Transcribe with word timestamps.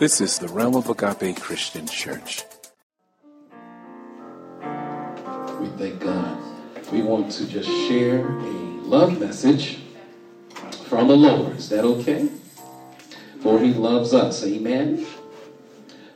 This 0.00 0.22
is 0.22 0.38
the 0.38 0.48
Realm 0.48 0.76
of 0.76 0.88
Agape 0.88 1.38
Christian 1.38 1.86
Church. 1.86 2.44
We 5.60 5.68
thank 5.76 6.00
God. 6.00 6.38
We 6.90 7.02
want 7.02 7.30
to 7.32 7.46
just 7.46 7.68
share 7.68 8.26
a 8.26 8.50
love 8.80 9.20
message 9.20 9.80
from 10.86 11.08
the 11.08 11.16
Lord. 11.18 11.58
Is 11.58 11.68
that 11.68 11.84
okay? 11.84 12.30
For 13.42 13.60
he 13.60 13.74
loves 13.74 14.14
us. 14.14 14.42
Amen. 14.42 15.06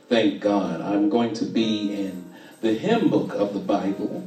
Thank 0.09 0.41
God. 0.41 0.81
I'm 0.81 1.07
going 1.07 1.35
to 1.35 1.45
be 1.45 2.07
in 2.07 2.33
the 2.61 2.73
hymn 2.73 3.11
book 3.11 3.35
of 3.35 3.53
the 3.53 3.59
Bible 3.59 4.25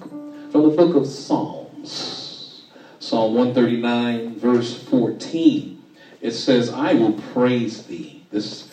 from 0.53 0.71
the 0.71 0.77
book 0.77 0.95
of 0.95 1.05
Psalms. 1.05 2.63
Psalm 3.01 3.35
139, 3.35 4.39
verse 4.39 4.81
14. 4.85 5.83
It 6.21 6.31
says, 6.31 6.73
I 6.73 6.95
will 6.95 7.15
praise 7.15 7.83
thee. 7.89 8.25
This 8.31 8.68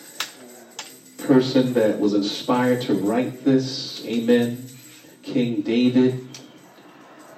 person 1.26 1.72
that 1.74 1.98
was 1.98 2.14
inspired 2.14 2.80
to 2.82 2.94
write 2.94 3.44
this, 3.44 4.04
amen, 4.06 4.64
King 5.22 5.62
David, 5.62 6.24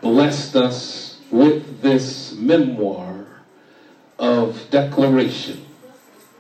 blessed 0.02 0.56
us 0.56 1.18
with 1.30 1.80
this 1.80 2.34
memoir 2.34 3.26
of 4.18 4.66
declaration. 4.70 5.64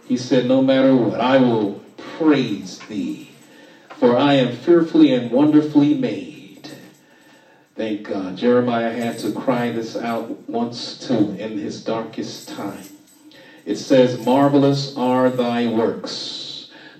He 0.04 0.18
said, 0.18 0.46
No 0.46 0.62
matter 0.62 0.94
what, 0.94 1.20
I 1.20 1.38
will 1.38 1.80
praise 1.96 2.78
thee, 2.80 3.30
for 3.96 4.16
I 4.16 4.34
am 4.34 4.52
fearfully 4.52 5.12
and 5.12 5.30
wonderfully 5.30 5.94
made. 5.94 6.70
Thank 7.74 8.02
God. 8.02 8.36
Jeremiah 8.36 8.90
had 8.90 9.18
to 9.20 9.32
cry 9.32 9.70
this 9.70 9.96
out 9.96 10.48
once 10.48 10.98
too 10.98 11.30
in 11.38 11.56
his 11.56 11.82
darkest 11.82 12.48
time. 12.48 12.84
It 13.64 13.76
says, 13.76 14.18
Marvelous 14.18 14.96
are 14.96 15.30
thy 15.30 15.66
works. 15.66 16.47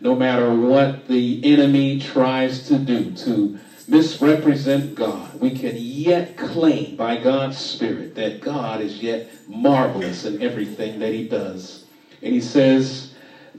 No 0.01 0.15
matter 0.15 0.55
what 0.55 1.09
the 1.09 1.41
enemy 1.43 1.99
tries 1.99 2.69
to 2.69 2.79
do 2.79 3.11
to 3.11 3.59
misrepresent 3.89 4.95
God, 4.95 5.41
we 5.41 5.51
can 5.51 5.75
yet 5.77 6.37
claim 6.37 6.95
by 6.97 7.17
God's 7.17 7.59
Spirit 7.59 8.15
that 8.15 8.41
God 8.41 8.81
is 8.81 9.03
yet 9.03 9.29
marvelous 9.49 10.25
in 10.25 10.41
everything 10.41 11.01
that 11.01 11.13
he 11.13 11.27
does. 11.27 11.85
And 12.23 12.33
he 12.33 12.41
says, 12.41 13.13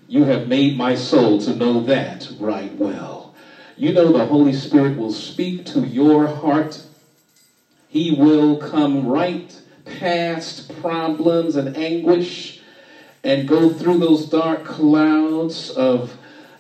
You 0.08 0.24
have 0.24 0.48
made 0.48 0.78
my 0.78 0.96
soul 0.96 1.42
to 1.42 1.54
know 1.54 1.82
that 1.82 2.30
right 2.40 2.74
well. 2.76 3.34
You 3.76 3.94
know 3.94 4.12
the 4.12 4.26
Holy 4.26 4.54
Spirit 4.54 4.98
will 4.98 5.12
speak 5.12 5.66
to 5.68 5.86
your 5.86 6.28
heart. 6.28 6.84
He 7.90 8.12
will 8.12 8.58
come 8.58 9.08
right 9.08 9.62
past 9.86 10.82
problems 10.82 11.56
and 11.56 11.76
anguish 11.76 12.60
and 13.24 13.48
go 13.48 13.70
through 13.70 13.98
those 13.98 14.26
dark 14.26 14.64
clouds 14.64 15.70
of, 15.70 16.18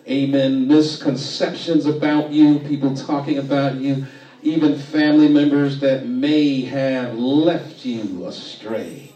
amen, 0.08 0.68
misconceptions 0.68 1.86
about 1.86 2.32
you, 2.32 2.60
people 2.60 2.96
talking 2.96 3.38
about 3.38 3.76
you, 3.76 4.06
even 4.42 4.78
family 4.78 5.28
members 5.28 5.80
that 5.80 6.06
may 6.06 6.62
have 6.62 7.14
left 7.14 7.86
you 7.86 8.26
astray. 8.26 9.14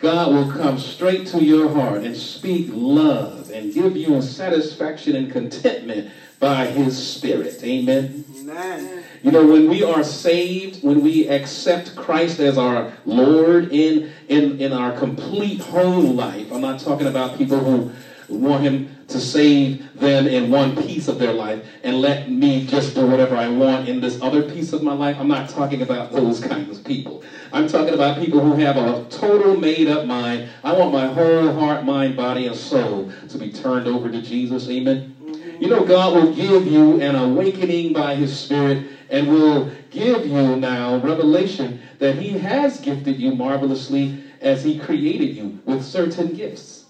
God 0.00 0.34
will 0.34 0.50
come 0.50 0.78
straight 0.78 1.26
to 1.28 1.42
your 1.42 1.68
heart 1.68 2.02
and 2.02 2.16
speak 2.16 2.68
love 2.70 3.50
and 3.50 3.72
give 3.72 3.96
you 3.96 4.16
a 4.16 4.22
satisfaction 4.22 5.14
and 5.14 5.30
contentment 5.30 6.10
by 6.38 6.66
his 6.66 7.02
spirit. 7.02 7.62
Amen. 7.64 8.24
Amen. 8.36 9.02
You 9.22 9.30
know, 9.30 9.46
when 9.46 9.68
we 9.68 9.82
are 9.82 10.04
saved, 10.04 10.82
when 10.82 11.00
we 11.00 11.26
accept 11.28 11.96
Christ 11.96 12.38
as 12.40 12.58
our 12.58 12.92
Lord 13.06 13.72
in, 13.72 14.10
in, 14.28 14.60
in 14.60 14.72
our 14.72 14.92
complete 14.92 15.60
whole 15.60 16.02
life, 16.02 16.52
I'm 16.52 16.60
not 16.60 16.80
talking 16.80 17.06
about 17.06 17.38
people 17.38 17.58
who 17.58 17.90
want 18.36 18.62
him 18.62 18.90
to 19.08 19.20
save 19.20 19.82
them 19.94 20.26
in 20.26 20.50
one 20.50 20.74
piece 20.74 21.08
of 21.08 21.18
their 21.18 21.32
life 21.32 21.64
and 21.82 22.00
let 22.00 22.28
me 22.28 22.64
just 22.66 22.94
do 22.94 23.06
whatever 23.06 23.36
I 23.36 23.48
want 23.48 23.86
in 23.86 24.00
this 24.00 24.20
other 24.22 24.48
piece 24.48 24.72
of 24.72 24.82
my 24.82 24.92
life. 24.92 25.16
I'm 25.18 25.28
not 25.28 25.48
talking 25.48 25.82
about 25.82 26.10
those 26.10 26.40
kinds 26.40 26.76
of 26.76 26.84
people. 26.84 27.22
I'm 27.52 27.68
talking 27.68 27.94
about 27.94 28.18
people 28.18 28.40
who 28.40 28.54
have 28.54 28.76
a 28.76 29.04
total 29.10 29.56
made 29.56 29.88
up 29.88 30.06
mind. 30.06 30.48
I 30.62 30.72
want 30.72 30.92
my 30.92 31.06
whole 31.06 31.52
heart, 31.52 31.84
mind, 31.84 32.16
body, 32.16 32.46
and 32.46 32.56
soul 32.56 33.10
to 33.28 33.38
be 33.38 33.52
turned 33.52 33.86
over 33.86 34.10
to 34.10 34.20
Jesus. 34.20 34.68
Amen. 34.68 35.14
Mm-hmm. 35.22 35.62
You 35.62 35.68
know, 35.68 35.84
God 35.84 36.14
will 36.14 36.32
give 36.32 36.66
you 36.66 37.00
an 37.00 37.14
awakening 37.14 37.92
by 37.92 38.14
His 38.14 38.36
Spirit 38.36 38.86
and 39.10 39.28
will 39.28 39.70
give 39.90 40.26
you 40.26 40.56
now 40.56 40.96
revelation 40.96 41.80
that 41.98 42.16
He 42.16 42.38
has 42.38 42.80
gifted 42.80 43.16
you 43.16 43.32
marvelously 43.32 44.22
as 44.40 44.64
He 44.64 44.78
created 44.78 45.36
you 45.36 45.58
with 45.64 45.84
certain 45.84 46.32
gifts. 46.34 46.83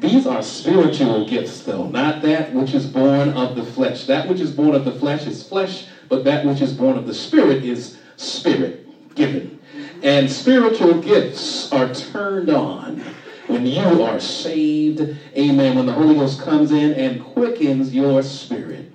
These 0.00 0.26
are 0.26 0.42
spiritual 0.42 1.28
gifts, 1.28 1.62
though, 1.62 1.86
not 1.86 2.20
that 2.22 2.52
which 2.52 2.74
is 2.74 2.86
born 2.86 3.28
of 3.30 3.54
the 3.54 3.62
flesh. 3.62 4.04
That 4.06 4.26
which 4.26 4.40
is 4.40 4.50
born 4.50 4.74
of 4.74 4.84
the 4.84 4.92
flesh 4.92 5.26
is 5.26 5.42
flesh, 5.42 5.86
but 6.08 6.24
that 6.24 6.44
which 6.44 6.60
is 6.60 6.72
born 6.72 6.96
of 6.96 7.06
the 7.06 7.14
Spirit 7.14 7.64
is 7.64 7.96
spirit 8.16 9.14
given. 9.14 9.60
And 10.02 10.28
spiritual 10.28 10.98
gifts 10.98 11.70
are 11.70 11.92
turned 11.92 12.50
on 12.50 12.98
when 13.46 13.64
you 13.64 14.02
are 14.02 14.18
saved, 14.18 15.08
amen, 15.36 15.76
when 15.76 15.86
the 15.86 15.92
Holy 15.92 16.14
Ghost 16.14 16.40
comes 16.40 16.72
in 16.72 16.92
and 16.92 17.20
quickens 17.20 17.94
your 17.94 18.20
spirit. 18.22 18.90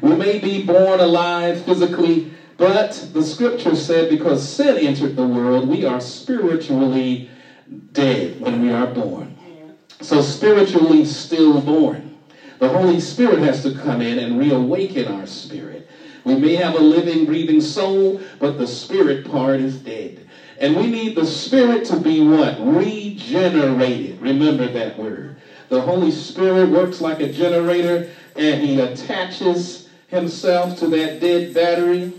We 0.00 0.14
may 0.14 0.38
be 0.38 0.62
born 0.62 1.00
alive 1.00 1.58
physically, 1.58 2.28
but 2.56 3.08
the 3.12 3.22
scripture 3.22 3.74
said 3.74 4.08
because 4.08 4.46
sin 4.46 4.76
entered 4.76 5.16
the 5.16 5.26
world, 5.26 5.66
we 5.66 5.84
are 5.84 6.00
spiritually 6.00 7.28
dead 7.92 8.38
when 8.38 8.60
we 8.60 8.70
are 8.70 8.86
born. 8.86 9.32
So 10.02 10.20
spiritually 10.20 11.04
stillborn. 11.04 12.08
The 12.58 12.68
Holy 12.68 13.00
Spirit 13.00 13.38
has 13.40 13.62
to 13.62 13.74
come 13.74 14.02
in 14.02 14.18
and 14.18 14.38
reawaken 14.38 15.08
our 15.08 15.26
spirit. 15.26 15.88
We 16.24 16.34
may 16.36 16.54
have 16.54 16.74
a 16.74 16.80
living, 16.80 17.24
breathing 17.24 17.60
soul, 17.60 18.20
but 18.38 18.58
the 18.58 18.66
spirit 18.66 19.30
part 19.30 19.60
is 19.60 19.78
dead. 19.78 20.26
And 20.58 20.76
we 20.76 20.88
need 20.88 21.16
the 21.16 21.26
spirit 21.26 21.84
to 21.86 21.96
be 21.96 22.20
what? 22.20 22.56
Regenerated. 22.58 24.20
Remember 24.20 24.68
that 24.68 24.98
word. 24.98 25.36
The 25.68 25.82
Holy 25.82 26.10
Spirit 26.10 26.70
works 26.70 27.00
like 27.00 27.20
a 27.20 27.32
generator 27.32 28.08
and 28.36 28.62
he 28.62 28.78
attaches 28.78 29.88
himself 30.08 30.76
to 30.76 30.88
that 30.88 31.20
dead 31.20 31.54
battery 31.54 32.12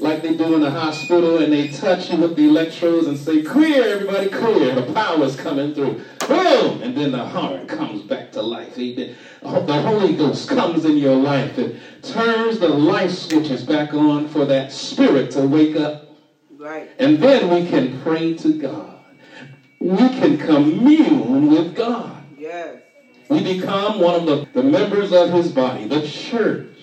like 0.00 0.22
they 0.22 0.34
do 0.34 0.54
in 0.54 0.60
the 0.60 0.70
hospital 0.70 1.38
and 1.38 1.52
they 1.52 1.68
touch 1.68 2.10
you 2.10 2.18
with 2.18 2.36
the 2.36 2.48
electrodes 2.48 3.06
and 3.06 3.18
say, 3.18 3.42
clear, 3.42 3.84
everybody, 3.84 4.28
clear. 4.28 4.74
The 4.74 4.92
power's 4.92 5.36
coming 5.36 5.74
through. 5.74 6.02
Boom! 6.26 6.82
And 6.82 6.96
then 6.96 7.10
the 7.10 7.24
heart 7.24 7.68
comes 7.68 8.02
back 8.02 8.32
to 8.32 8.42
life. 8.42 8.74
The 8.74 9.14
Holy 9.42 10.14
Ghost 10.14 10.48
comes 10.48 10.84
in 10.84 10.96
your 10.98 11.16
life 11.16 11.56
and 11.58 11.80
turns 12.02 12.58
the 12.58 12.68
light 12.68 13.10
switches 13.10 13.64
back 13.64 13.92
on 13.94 14.28
for 14.28 14.44
that 14.44 14.72
spirit 14.72 15.30
to 15.32 15.46
wake 15.46 15.76
up. 15.76 16.08
Right. 16.56 16.90
And 16.98 17.18
then 17.18 17.50
we 17.50 17.68
can 17.68 18.00
pray 18.02 18.34
to 18.34 18.60
God. 18.60 19.00
We 19.80 19.96
can 19.96 20.38
commune 20.38 21.48
with 21.48 21.74
God. 21.74 22.24
Yes. 22.36 22.82
We 23.28 23.42
become 23.42 24.00
one 24.00 24.14
of 24.16 24.26
the, 24.26 24.48
the 24.54 24.62
members 24.62 25.12
of 25.12 25.30
his 25.30 25.52
body, 25.52 25.86
the 25.86 26.06
church. 26.06 26.77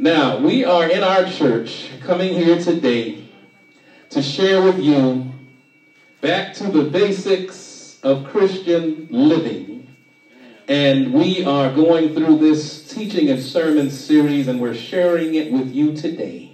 Now, 0.00 0.38
we 0.38 0.64
are 0.64 0.88
in 0.88 1.02
our 1.02 1.24
church 1.24 1.90
coming 2.02 2.32
here 2.32 2.60
today 2.60 3.24
to 4.10 4.22
share 4.22 4.62
with 4.62 4.78
you 4.78 5.28
back 6.20 6.54
to 6.54 6.68
the 6.68 6.84
basics 6.84 7.98
of 8.04 8.22
Christian 8.22 9.08
living. 9.10 9.88
And 10.68 11.12
we 11.12 11.44
are 11.44 11.74
going 11.74 12.14
through 12.14 12.38
this 12.38 12.88
teaching 12.88 13.28
and 13.28 13.42
sermon 13.42 13.90
series, 13.90 14.46
and 14.46 14.60
we're 14.60 14.72
sharing 14.72 15.34
it 15.34 15.50
with 15.50 15.74
you 15.74 15.96
today. 15.96 16.52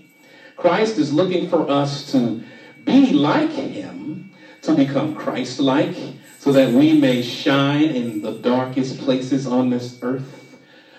Christ 0.56 0.97
is 0.97 1.12
looking 1.12 1.50
for 1.50 1.69
us 1.69 2.10
to 2.12 2.41
be 2.83 3.12
like 3.12 3.53
him, 3.53 4.31
to 4.62 4.72
become 4.72 5.15
Christ 5.15 5.60
like, 5.60 5.94
so 6.38 6.50
that 6.50 6.71
we 6.71 6.99
may 6.99 7.21
shine 7.21 7.91
in 7.91 8.22
the 8.22 8.33
darkest 8.33 9.00
places 9.00 9.47
on 9.47 9.68
this 9.68 9.98
earth 10.01 10.43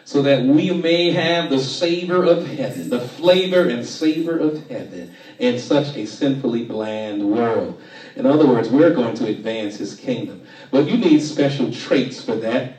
so 0.06 0.22
that 0.22 0.44
we 0.44 0.69
may 0.72 1.10
have 1.12 1.50
the 1.50 1.60
savor 1.60 2.24
of 2.24 2.46
heaven, 2.46 2.90
the 2.92 3.00
flavor 3.00 3.68
and 3.68 3.84
savor 3.84 4.38
of 4.38 4.68
heaven 4.68 5.12
in 5.40 5.57
such 5.57 5.96
a 5.98 6.06
sinfully 6.06 6.63
bland 6.63 7.24
world. 7.24 7.81
In 8.16 8.28
other 8.28 8.46
words, 8.46 8.69
we're 8.69 8.94
going 8.94 9.16
to 9.16 9.25
advance 9.25 9.78
his 9.78 9.96
kingdom. 9.96 10.44
But 10.69 10.88
you 10.88 10.98
need 10.98 11.22
special 11.22 11.74
traits 11.74 12.24
for 12.24 12.36
that. 12.36 12.74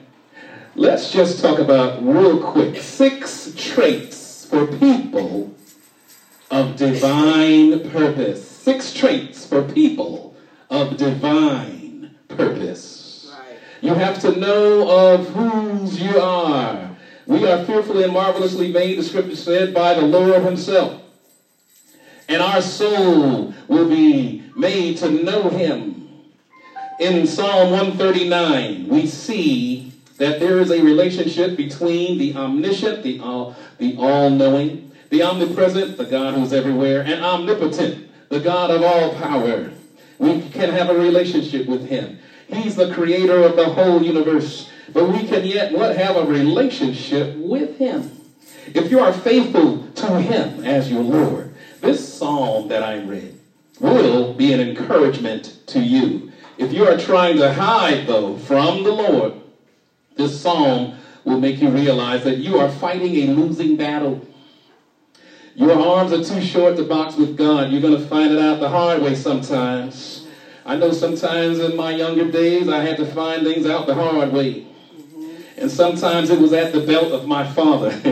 Let's 0.77 1.11
just 1.11 1.41
talk 1.41 1.59
about 1.59 2.01
real 2.01 2.41
quick 2.41 2.77
six 2.77 3.53
traits 3.57 4.47
for 4.47 4.65
people 4.65 5.53
of 6.49 6.77
divine 6.77 7.91
purpose. 7.91 8.49
Six 8.49 8.93
traits 8.93 9.45
for 9.45 9.63
people 9.63 10.37
of 10.71 10.97
divine 10.97 12.15
purpose. 12.29 13.35
Right. 13.37 13.59
You 13.81 13.95
have 13.95 14.21
to 14.21 14.37
know 14.37 14.89
of 14.89 15.29
whose 15.31 16.01
you 16.01 16.21
are. 16.21 16.96
We 17.27 17.47
are 17.49 17.65
fearfully 17.65 18.05
and 18.05 18.13
marvelously 18.13 18.73
made, 18.73 18.99
the 18.99 19.03
scripture 19.03 19.35
said, 19.35 19.75
by 19.75 19.95
the 19.95 20.03
Lord 20.03 20.43
himself. 20.43 21.03
And 22.29 22.41
our 22.41 22.61
soul 22.61 23.53
will 23.69 23.89
be 23.89 24.45
made 24.57 24.99
to 24.99 25.11
know 25.11 25.49
him. 25.49 26.09
In 27.01 27.27
Psalm 27.27 27.73
139, 27.73 28.89
we 28.89 29.07
see 29.07 29.93
that 30.19 30.41
there 30.41 30.61
is 30.61 30.71
a 30.71 30.81
relationship 30.81 31.57
between 31.57 32.17
the 32.17 32.35
omniscient, 32.37 33.03
the 33.03 33.21
all, 33.21 33.55
the 33.79 33.97
all-knowing, 33.99 34.93
the 35.11 35.23
omnipresent, 35.23 35.97
the 35.97 36.07
God 36.07 36.35
who's 36.35 36.53
everywhere, 36.53 37.03
and 37.03 37.23
omnipotent, 37.23 38.09
the 38.29 38.41
God 38.41 38.71
of 38.71 38.83
all 38.83 39.15
power. 39.15 39.71
We 40.19 40.49
can 40.49 40.71
have 40.71 40.89
a 40.89 40.97
relationship 40.97 41.67
with 41.67 41.85
him. 41.87 42.19
He's 42.47 42.77
the 42.77 42.93
creator 42.95 43.43
of 43.43 43.57
the 43.57 43.69
whole 43.69 44.03
universe. 44.03 44.71
But 44.93 45.09
we 45.09 45.27
can 45.27 45.45
yet 45.45 45.73
what 45.73 45.97
have 45.97 46.17
a 46.17 46.25
relationship 46.25 47.37
with 47.37 47.79
him. 47.79 48.11
If 48.75 48.91
you 48.91 49.01
are 49.01 49.13
faithful 49.13 49.87
to 49.89 50.21
him 50.21 50.65
as 50.65 50.91
your 50.91 51.03
Lord, 51.03 51.55
this 51.81 52.13
psalm 52.15 52.69
that 52.69 52.83
I 52.83 53.01
read 53.03 53.39
will 53.81 54.33
be 54.33 54.53
an 54.53 54.61
encouragement 54.61 55.59
to 55.69 55.81
you. 55.81 56.33
If 56.59 56.73
you 56.73 56.87
are 56.87 56.97
trying 56.97 57.37
to 57.39 57.53
hide, 57.53 58.07
though, 58.07 58.37
from 58.37 58.83
the 58.83 58.93
Lord, 58.93 59.35
this 60.17 60.41
psalm 60.41 60.99
will 61.25 61.39
make 61.39 61.61
you 61.61 61.69
realize 61.69 62.25
that 62.25 62.39
you 62.39 62.59
are 62.59 62.71
fighting 62.71 63.15
a 63.17 63.33
losing 63.33 63.77
battle. 63.77 64.27
Your 65.55 65.73
arms 65.73 66.13
are 66.13 66.23
too 66.23 66.45
short 66.45 66.77
to 66.77 66.85
box 66.85 67.17
with 67.17 67.37
God. 67.37 67.71
You're 67.71 67.81
going 67.81 67.97
to 67.97 68.07
find 68.07 68.33
it 68.33 68.39
out 68.39 68.61
the 68.61 68.69
hard 68.69 69.03
way 69.03 69.15
sometimes. 69.15 70.27
I 70.65 70.77
know 70.77 70.93
sometimes 70.93 71.59
in 71.59 71.77
my 71.77 71.95
younger 71.95 72.31
days 72.31 72.69
I 72.69 72.81
had 72.81 72.97
to 72.99 73.07
find 73.07 73.45
things 73.45 73.67
out 73.67 73.87
the 73.87 73.95
hard 73.95 74.33
way. 74.33 74.66
And 75.59 75.71
sometimes 75.71 76.31
it 76.31 76.39
was 76.39 76.53
at 76.53 76.73
the 76.73 76.81
belt 76.81 77.13
of 77.13 77.27
my 77.27 77.49
father. 77.49 77.91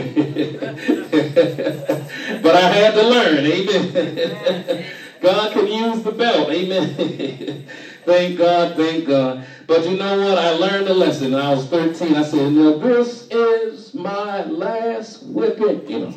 but 2.41 2.55
I 2.55 2.69
had 2.71 2.93
to 2.95 3.07
learn. 3.07 3.45
Amen. 3.45 4.85
God 5.21 5.53
can 5.53 5.67
use 5.67 6.03
the 6.03 6.11
belt. 6.11 6.49
Amen. 6.49 7.65
thank 8.05 8.37
God, 8.37 8.75
thank 8.75 9.05
God. 9.05 9.45
But 9.67 9.87
you 9.87 9.97
know 9.97 10.19
what? 10.21 10.37
I 10.37 10.51
learned 10.51 10.87
a 10.87 10.93
lesson. 10.93 11.33
I 11.33 11.53
was 11.53 11.65
13. 11.67 12.15
I 12.15 12.23
said, 12.23 12.51
now 12.51 12.77
this 12.77 13.27
is 13.29 13.93
my 13.93 14.43
last 14.45 15.23
whipping. 15.23 15.87
You 15.87 15.99
know, 15.99 16.13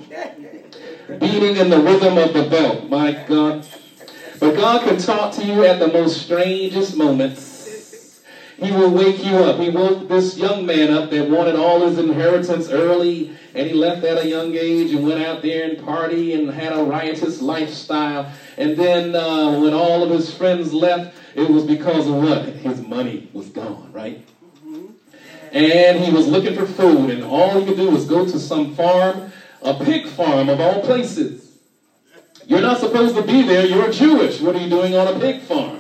beating 1.19 1.57
in 1.57 1.71
the 1.71 1.81
rhythm 1.81 2.19
of 2.19 2.33
the 2.33 2.49
belt. 2.49 2.89
My 2.89 3.13
God. 3.27 3.67
But 4.41 4.57
God 4.57 4.83
can 4.83 4.99
talk 4.99 5.35
to 5.35 5.45
you 5.45 5.65
at 5.65 5.79
the 5.79 5.89
most 5.89 6.23
strangest 6.23 6.97
moments. 6.97 7.48
He 8.59 8.73
will 8.73 8.91
wake 8.91 9.25
you 9.25 9.37
up. 9.37 9.61
He 9.61 9.71
woke 9.71 10.09
this 10.09 10.37
young 10.37 10.67
man 10.67 10.93
up 10.93 11.11
that 11.11 11.31
wanted 11.31 11.55
all 11.55 11.87
his 11.89 11.97
inheritance 11.97 12.69
early, 12.71 13.31
and 13.55 13.69
he 13.69 13.73
left 13.73 14.05
at 14.05 14.19
a 14.19 14.27
young 14.27 14.57
age 14.57 14.93
and 14.93 15.07
went 15.07 15.23
out 15.23 15.43
there 15.43 15.71
and 15.71 15.85
party 15.85 16.35
and 16.35 16.51
had 16.51 16.73
a 16.73 16.83
riotous 16.83 17.41
lifestyle. 17.41 18.29
And 18.57 18.77
then 18.77 19.15
uh, 19.15 19.61
when 19.61 19.75
all 19.75 20.03
of 20.03 20.11
his 20.11 20.35
friends 20.35 20.73
left, 20.73 21.17
it 21.37 21.49
was 21.49 21.65
because 21.65 22.09
of 22.09 22.15
what? 22.15 22.47
His 22.47 22.81
money 22.81 23.31
was 23.33 23.49
gone, 23.49 23.93
right? 23.93 24.27
And 25.53 26.05
he 26.05 26.11
was 26.11 26.27
looking 26.27 26.57
for 26.57 26.67
food, 26.67 27.11
and 27.11 27.23
all 27.23 27.61
he 27.61 27.65
could 27.65 27.77
do 27.77 27.91
was 27.91 28.07
go 28.07 28.27
to 28.27 28.39
some 28.41 28.75
farm, 28.75 29.31
a 29.63 29.75
pig 29.85 30.09
farm 30.09 30.49
of 30.49 30.61
all 30.61 30.83
places. 30.83 31.59
You're 32.47 32.61
not 32.61 32.81
supposed 32.81 33.15
to 33.15 33.23
be 33.23 33.43
there. 33.43 33.65
You're 33.67 33.93
Jewish. 33.93 34.41
What 34.41 34.57
are 34.57 34.59
you 34.59 34.69
doing 34.69 34.97
on 34.97 35.07
a 35.17 35.21
pig 35.21 35.43
farm? 35.43 35.78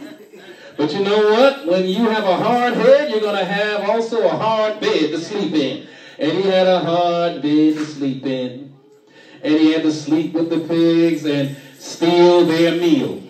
But 0.79 0.93
you 0.93 1.01
know 1.01 1.33
what? 1.33 1.67
When 1.67 1.87
you 1.87 2.09
have 2.09 2.23
a 2.23 2.37
hard 2.37 2.75
head, 2.75 3.11
you're 3.11 3.21
going 3.21 3.37
to 3.37 3.45
have 3.45 3.91
also 3.91 4.25
a 4.25 4.29
hard 4.29 4.79
bed 4.79 5.11
to 5.11 5.19
sleep 5.19 5.53
in. 5.53 5.89
And 6.21 6.31
he 6.31 6.43
had 6.43 6.69
a 6.69 6.79
hard 6.79 7.43
bed 7.43 7.75
to 7.75 7.85
sleep 7.85 8.25
in. 8.25 8.73
And 9.43 9.55
he 9.55 9.73
had 9.73 9.83
to 9.83 9.93
sleep 9.93 10.35
with 10.35 10.51
the 10.51 10.61
pigs 10.61 11.25
and 11.25 11.57
steal 11.77 12.47
their 12.47 12.77
meal. 12.77 13.25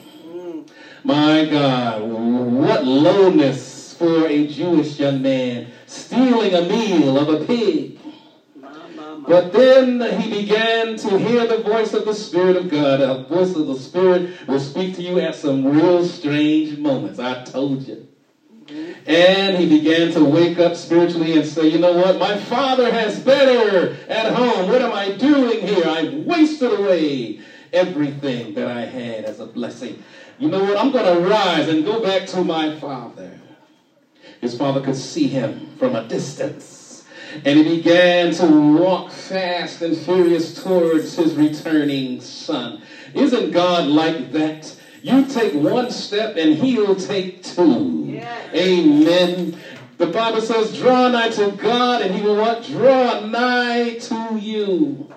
My 1.03 1.47
God, 1.47 2.03
what 2.03 2.85
lowness 2.85 3.95
for 3.95 4.27
a 4.27 4.47
Jewish 4.47 5.01
young 5.01 5.23
man 5.23 5.69
stealing 5.87 6.55
a 6.55 6.63
meal 6.69 7.17
of 7.17 7.29
a 7.31 7.47
pig. 7.47 7.98
But 9.29 9.53
then 9.53 10.01
he 10.19 10.31
began 10.31 10.97
to 10.97 11.19
hear 11.19 11.47
the 11.47 11.59
voice 11.59 11.93
of 11.93 12.07
the 12.07 12.15
Spirit 12.15 12.57
of 12.57 12.71
God. 12.71 13.01
The 13.01 13.25
voice 13.27 13.55
of 13.55 13.67
the 13.67 13.77
Spirit 13.77 14.31
will 14.49 14.59
speak 14.59 14.95
to 14.95 15.03
you 15.03 15.21
at 15.21 15.35
some 15.35 15.67
real 15.67 16.03
strange 16.03 16.79
moments. 16.79 17.19
I 17.19 17.45
told 17.45 17.83
you. 17.83 18.07
And 19.07 19.59
he 19.59 19.69
began 19.69 20.13
to 20.13 20.25
wake 20.25 20.59
up 20.59 20.77
spiritually 20.77 21.37
and 21.37 21.47
say, 21.47 21.67
you 21.67 21.79
know 21.79 21.95
what? 21.95 22.19
My 22.19 22.39
father 22.39 22.91
has 22.91 23.21
better 23.21 23.95
at 24.09 24.33
home. 24.33 24.71
What 24.71 24.81
am 24.81 24.95
I 24.95 25.11
doing 25.11 25.61
here? 25.61 25.87
I've 25.87 26.15
wasted 26.15 26.73
away 26.73 27.41
everything 27.71 28.55
that 28.55 28.67
I 28.67 28.87
had 28.87 29.27
as 29.27 29.41
a 29.41 29.47
blessing. 29.47 30.03
You 30.39 30.49
know 30.49 30.65
what? 30.65 30.79
I'm 30.79 30.91
going 30.91 31.05
to 31.05 31.29
rise 31.29 31.69
and 31.69 31.85
go 31.85 32.01
back 32.01 32.25
to 32.29 32.43
my 32.43 32.75
father. 32.77 33.39
His 34.41 34.57
father 34.57 34.81
could 34.81 34.97
see 34.97 35.29
him 35.29 35.69
from 35.77 35.95
a 35.95 36.09
distance. 36.09 36.78
And 37.45 37.59
he 37.59 37.77
began 37.77 38.33
to 38.35 38.47
walk 38.47 39.11
fast 39.11 39.83
and 39.83 39.97
furious 39.97 40.63
towards 40.63 41.15
his 41.17 41.35
returning 41.35 42.21
son. 42.21 42.83
Isn't 43.15 43.51
God 43.51 43.87
like 43.87 44.33
that? 44.33 44.77
You 45.03 45.25
take 45.27 45.55
one 45.55 45.91
step 45.91 46.37
and 46.37 46.55
he'll 46.55 46.97
take 46.97 47.43
two. 47.43 48.05
Yeah. 48.07 48.51
Amen. 48.53 49.57
The 49.99 50.07
Bible 50.07 50.41
says, 50.41 50.77
draw 50.77 51.09
nigh 51.09 51.31
to 51.31 51.51
God 51.53 52.03
and 52.03 52.15
he 52.15 52.23
will 52.23 52.37
what? 52.37 52.65
Draw 52.65 53.27
nigh 53.27 53.99
to 53.99 54.37
you. 54.37 55.13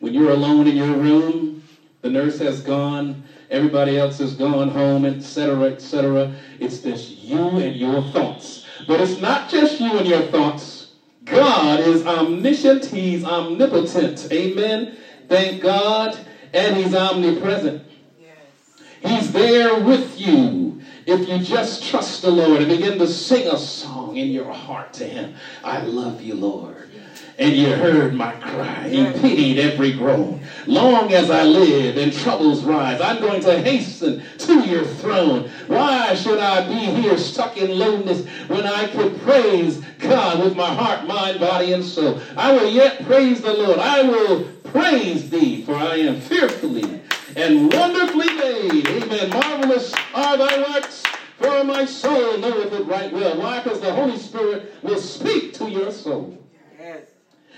When 0.00 0.12
you're 0.12 0.32
alone 0.32 0.66
in 0.66 0.76
your 0.76 0.96
room, 0.96 1.62
the 2.02 2.10
nurse 2.10 2.38
has 2.38 2.60
gone, 2.60 3.22
everybody 3.48 3.96
else 3.96 4.18
has 4.18 4.34
gone 4.34 4.68
home, 4.68 5.04
etc., 5.04 5.62
etc. 5.62 6.34
It's 6.60 6.80
just 6.80 7.10
you 7.10 7.38
and 7.38 7.74
your 7.74 8.02
thoughts. 8.10 8.66
But 8.86 9.00
it's 9.00 9.20
not 9.20 9.48
just 9.48 9.80
you 9.80 9.96
and 9.96 10.06
your 10.06 10.22
thoughts. 10.26 10.73
God 11.24 11.80
is 11.80 12.06
omniscient. 12.06 12.86
He's 12.86 13.24
omnipotent. 13.24 14.30
Amen. 14.32 14.96
Thank 15.28 15.62
God. 15.62 16.18
And 16.52 16.76
he's 16.76 16.94
omnipresent. 16.94 17.86
Yes. 18.20 18.30
He's 19.00 19.32
there 19.32 19.82
with 19.82 20.18
you. 20.18 20.80
If 21.06 21.28
you 21.28 21.38
just 21.38 21.82
trust 21.82 22.22
the 22.22 22.30
Lord 22.30 22.62
and 22.62 22.68
begin 22.68 22.98
to 22.98 23.06
sing 23.06 23.46
a 23.46 23.58
song 23.58 24.16
in 24.16 24.30
your 24.30 24.52
heart 24.52 24.92
to 24.94 25.04
him. 25.04 25.34
I 25.62 25.80
love 25.80 26.22
you, 26.22 26.34
Lord 26.34 26.93
and 27.38 27.54
you 27.54 27.74
heard 27.74 28.14
my 28.14 28.32
cry. 28.34 28.86
You 28.86 29.10
pitied 29.20 29.58
every 29.58 29.92
groan. 29.92 30.42
Long 30.66 31.12
as 31.12 31.30
I 31.30 31.42
live 31.42 31.96
and 31.96 32.12
troubles 32.12 32.62
rise, 32.64 33.00
I'm 33.00 33.20
going 33.20 33.40
to 33.42 33.60
hasten 33.60 34.22
to 34.38 34.60
your 34.60 34.84
throne. 34.84 35.50
Why 35.66 36.14
should 36.14 36.38
I 36.38 36.66
be 36.66 37.00
here 37.00 37.18
stuck 37.18 37.56
in 37.56 37.78
loneliness 37.78 38.26
when 38.48 38.66
I 38.66 38.88
could 38.88 39.20
praise 39.20 39.78
God 39.98 40.40
with 40.40 40.54
my 40.56 40.72
heart, 40.74 41.06
mind, 41.06 41.40
body, 41.40 41.72
and 41.72 41.84
soul? 41.84 42.20
I 42.36 42.52
will 42.52 42.70
yet 42.70 43.04
praise 43.04 43.42
the 43.42 43.54
Lord. 43.54 43.78
I 43.78 44.02
will 44.02 44.44
praise 44.64 45.30
thee, 45.30 45.64
for 45.64 45.74
I 45.74 45.96
am 45.96 46.20
fearfully 46.20 47.02
and 47.36 47.72
wonderfully 47.72 48.32
made. 48.34 48.88
Amen. 48.88 49.30
Marvelous 49.30 49.92
are 50.14 50.36
thy 50.36 50.58
works. 50.58 51.02
For 51.36 51.64
my 51.64 51.84
soul 51.84 52.38
knoweth 52.38 52.72
it 52.72 52.86
right 52.86 53.12
well. 53.12 53.36
Why? 53.38 53.60
Because 53.60 53.80
the 53.80 53.92
Holy 53.92 54.16
Spirit 54.16 54.72
will 54.82 55.00
speak 55.00 55.52
to 55.54 55.68
your 55.68 55.90
soul. 55.90 56.38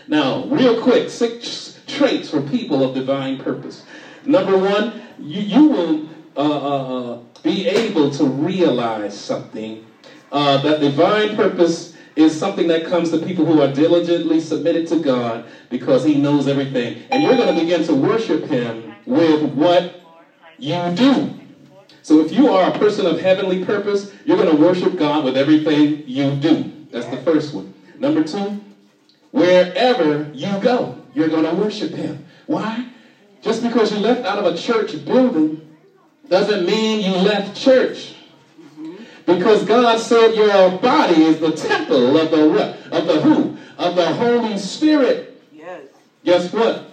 Now, 0.08 0.44
real 0.46 0.82
quick, 0.82 1.10
six 1.10 1.80
traits 1.86 2.30
for 2.30 2.40
people 2.40 2.84
of 2.84 2.94
divine 2.94 3.38
purpose. 3.38 3.84
Number 4.24 4.56
one, 4.56 5.02
you, 5.18 5.40
you 5.40 5.64
will 5.66 6.08
uh, 6.36 6.40
uh, 6.40 7.14
uh, 7.14 7.20
be 7.42 7.66
able 7.66 8.10
to 8.10 8.24
realize 8.24 9.18
something. 9.18 9.86
Uh, 10.30 10.58
that 10.62 10.80
divine 10.80 11.36
purpose 11.36 11.94
is 12.16 12.36
something 12.36 12.66
that 12.68 12.86
comes 12.86 13.10
to 13.10 13.18
people 13.18 13.44
who 13.44 13.60
are 13.60 13.72
diligently 13.72 14.40
submitted 14.40 14.86
to 14.88 14.98
God 14.98 15.46
because 15.70 16.04
He 16.04 16.16
knows 16.16 16.48
everything. 16.48 17.02
And 17.10 17.22
you're 17.22 17.36
going 17.36 17.54
to 17.54 17.60
begin 17.60 17.84
to 17.84 17.94
worship 17.94 18.44
Him 18.44 18.94
with 19.04 19.52
what 19.52 20.00
you 20.58 20.94
do. 20.94 21.38
So 22.02 22.20
if 22.20 22.32
you 22.32 22.50
are 22.50 22.70
a 22.70 22.78
person 22.78 23.06
of 23.06 23.20
heavenly 23.20 23.64
purpose, 23.64 24.12
you're 24.24 24.36
going 24.36 24.54
to 24.54 24.62
worship 24.62 24.96
God 24.96 25.24
with 25.24 25.36
everything 25.36 26.04
you 26.06 26.36
do. 26.36 26.72
That's 26.90 27.06
the 27.08 27.16
first 27.18 27.52
one. 27.52 27.74
Number 27.98 28.22
two, 28.22 28.60
Wherever 29.30 30.30
you 30.32 30.58
go, 30.60 30.98
you're 31.14 31.28
going 31.28 31.44
to 31.44 31.54
worship 31.54 31.92
him. 31.92 32.24
Why? 32.46 32.86
Just 33.42 33.62
because 33.62 33.92
you 33.92 33.98
left 33.98 34.24
out 34.24 34.38
of 34.38 34.52
a 34.52 34.56
church 34.56 35.04
building 35.04 35.68
doesn't 36.28 36.66
mean 36.66 37.00
you 37.00 37.16
left 37.18 37.56
church. 37.56 38.14
Because 39.24 39.64
God 39.64 39.98
said 39.98 40.34
your 40.34 40.78
body 40.78 41.22
is 41.24 41.40
the 41.40 41.52
temple 41.52 42.16
of 42.16 42.30
the? 42.30 42.96
Of 42.96 43.06
the 43.06 43.20
who? 43.20 43.56
Of 43.76 43.96
the 43.96 44.06
Holy 44.14 44.56
Spirit. 44.56 45.42
Yes. 45.52 45.82
Guess 46.24 46.52
what? 46.52 46.88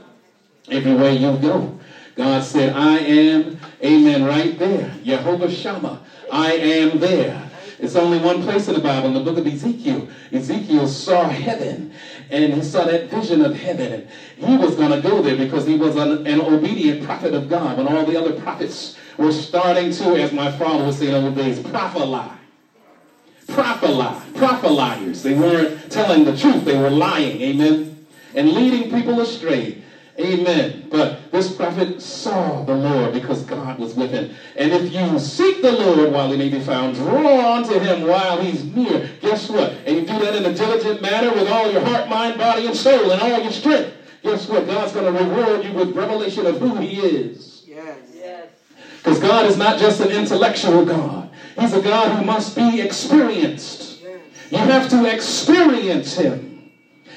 Everywhere 0.69 1.11
you 1.11 1.37
go. 1.37 1.77
God 2.15 2.43
said, 2.43 2.75
I 2.75 2.99
am, 2.99 3.57
amen, 3.83 4.25
right 4.25 4.57
there. 4.57 4.93
Jehovah 5.03 5.49
Shammah. 5.49 6.01
I 6.31 6.53
am 6.53 6.99
there. 6.99 7.49
It's 7.79 7.95
only 7.95 8.19
one 8.19 8.43
place 8.43 8.67
in 8.67 8.75
the 8.75 8.79
Bible, 8.79 9.07
in 9.07 9.13
the 9.13 9.19
book 9.19 9.37
of 9.37 9.47
Ezekiel. 9.47 10.07
Ezekiel 10.31 10.87
saw 10.87 11.27
heaven 11.27 11.93
and 12.29 12.53
he 12.53 12.61
saw 12.63 12.85
that 12.85 13.09
vision 13.09 13.43
of 13.43 13.55
heaven. 13.55 13.91
And 13.91 14.07
he 14.37 14.57
was 14.57 14.75
going 14.75 14.91
to 14.91 15.01
go 15.01 15.21
there 15.21 15.37
because 15.37 15.65
he 15.65 15.75
was 15.75 15.95
an, 15.95 16.25
an, 16.27 16.41
obedient 16.41 17.05
prophet 17.05 17.33
of 17.33 17.49
God 17.49 17.77
when 17.77 17.87
all 17.87 18.05
the 18.05 18.15
other 18.15 18.39
prophets 18.41 18.95
were 19.17 19.31
starting 19.31 19.91
to, 19.91 20.15
as 20.15 20.31
my 20.31 20.51
father 20.51 20.85
would 20.85 20.93
say 20.93 21.07
in 21.07 21.23
old 21.23 21.35
days, 21.35 21.59
prophesy. 21.59 22.31
propheliers. 23.47 25.21
They 25.21 25.33
weren't 25.33 25.91
telling 25.91 26.23
the 26.23 26.37
truth. 26.37 26.65
They 26.65 26.77
were 26.77 26.89
lying. 26.89 27.41
Amen. 27.41 28.05
And 28.35 28.53
leading 28.53 28.89
people 28.89 29.19
astray. 29.21 29.82
Amen. 30.19 30.87
But 30.91 31.31
this 31.31 31.55
prophet 31.55 31.99
saw 31.99 32.63
the 32.63 32.75
Lord 32.75 33.13
because 33.13 33.41
God 33.43 33.79
was 33.79 33.95
with 33.95 34.11
him. 34.11 34.35
And 34.55 34.71
if 34.71 34.93
you 34.93 35.17
seek 35.17 35.61
the 35.63 35.71
Lord 35.71 36.11
while 36.11 36.29
he 36.29 36.37
may 36.37 36.49
be 36.49 36.59
found, 36.59 36.95
draw 36.95 37.55
unto 37.55 37.79
him 37.79 38.07
while 38.07 38.39
he's 38.39 38.63
near. 38.63 39.09
Guess 39.21 39.49
what? 39.49 39.71
And 39.85 39.97
you 39.97 40.05
do 40.05 40.19
that 40.19 40.35
in 40.35 40.45
a 40.45 40.53
diligent 40.53 41.01
manner 41.01 41.33
with 41.33 41.47
all 41.47 41.71
your 41.71 41.81
heart, 41.81 42.09
mind, 42.09 42.37
body, 42.37 42.67
and 42.67 42.75
soul, 42.75 43.09
and 43.11 43.21
all 43.21 43.41
your 43.41 43.51
strength. 43.51 43.91
Guess 44.21 44.47
what? 44.47 44.67
God's 44.67 44.93
going 44.93 45.11
to 45.11 45.23
reward 45.23 45.65
you 45.65 45.73
with 45.73 45.95
revelation 45.95 46.45
of 46.45 46.59
who 46.59 46.75
he 46.75 46.99
is. 46.99 47.63
Yes. 47.67 47.97
Yes. 48.13 48.47
Because 48.97 49.19
God 49.19 49.47
is 49.47 49.57
not 49.57 49.79
just 49.79 49.99
an 49.99 50.11
intellectual 50.11 50.85
God. 50.85 51.31
He's 51.59 51.73
a 51.73 51.81
God 51.81 52.17
who 52.17 52.23
must 52.23 52.55
be 52.55 52.81
experienced. 52.81 54.01
Yes. 54.01 54.19
You 54.51 54.57
have 54.59 54.89
to 54.89 55.11
experience 55.13 56.15
him. 56.15 56.71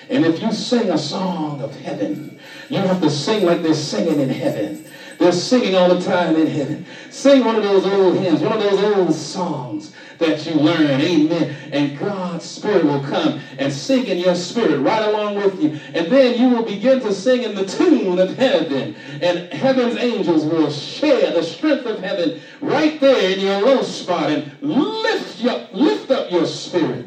And 0.09 0.25
if 0.25 0.41
you 0.41 0.51
sing 0.53 0.91
a 0.91 0.99
song 0.99 1.61
of 1.61 1.75
heaven, 1.75 2.36
you 2.69 2.79
have 2.79 3.01
to 3.01 3.11
sing 3.11 3.45
like 3.45 3.63
they're 3.63 3.75
singing 3.75 4.21
in 4.21 4.29
heaven. 4.29 4.85
They're 5.19 5.33
singing 5.33 5.75
all 5.75 5.95
the 5.95 6.05
time 6.05 6.37
in 6.37 6.47
heaven. 6.47 6.87
Sing 7.11 7.45
one 7.45 7.57
of 7.57 7.63
those 7.63 7.87
old 7.87 8.19
hymns, 8.19 8.43
one 8.43 8.53
of 8.53 8.63
those 8.63 8.83
old 8.83 9.15
songs 9.15 9.93
that 10.19 10.45
you 10.47 10.55
learn. 10.55 11.01
Amen. 11.01 11.55
And 11.73 11.99
God's 11.99 12.45
Spirit 12.45 12.85
will 12.85 13.03
come 13.03 13.41
and 13.59 13.73
sing 13.73 14.07
in 14.07 14.19
your 14.19 14.35
spirit 14.35 14.79
right 14.81 15.09
along 15.09 15.37
with 15.37 15.61
you. 15.61 15.79
And 15.95 16.11
then 16.11 16.39
you 16.39 16.55
will 16.55 16.65
begin 16.65 17.01
to 17.01 17.13
sing 17.13 17.43
in 17.43 17.55
the 17.55 17.67
tune 17.67 18.19
of 18.19 18.37
heaven. 18.37 18.95
And 19.23 19.53
heaven's 19.53 19.99
angels 19.99 20.45
will 20.45 20.71
share 20.71 21.33
the 21.33 21.43
strength 21.43 21.87
of 21.87 22.01
heaven 22.01 22.41
right 22.61 23.01
there 23.01 23.31
in 23.31 23.41
your 23.41 23.61
low 23.63 23.83
spot 23.83 24.31
and 24.31 24.53
lift, 24.61 25.41
you, 25.41 25.53
lift 25.73 26.11
up 26.11 26.31
your 26.31 26.47
spirit. 26.47 27.07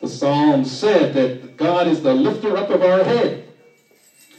The 0.00 0.08
psalm 0.08 0.64
said 0.64 1.14
that 1.14 1.56
God 1.56 1.86
is 1.86 2.02
the 2.02 2.12
lifter 2.12 2.56
up 2.56 2.68
of 2.68 2.82
our 2.82 3.02
head. 3.02 3.45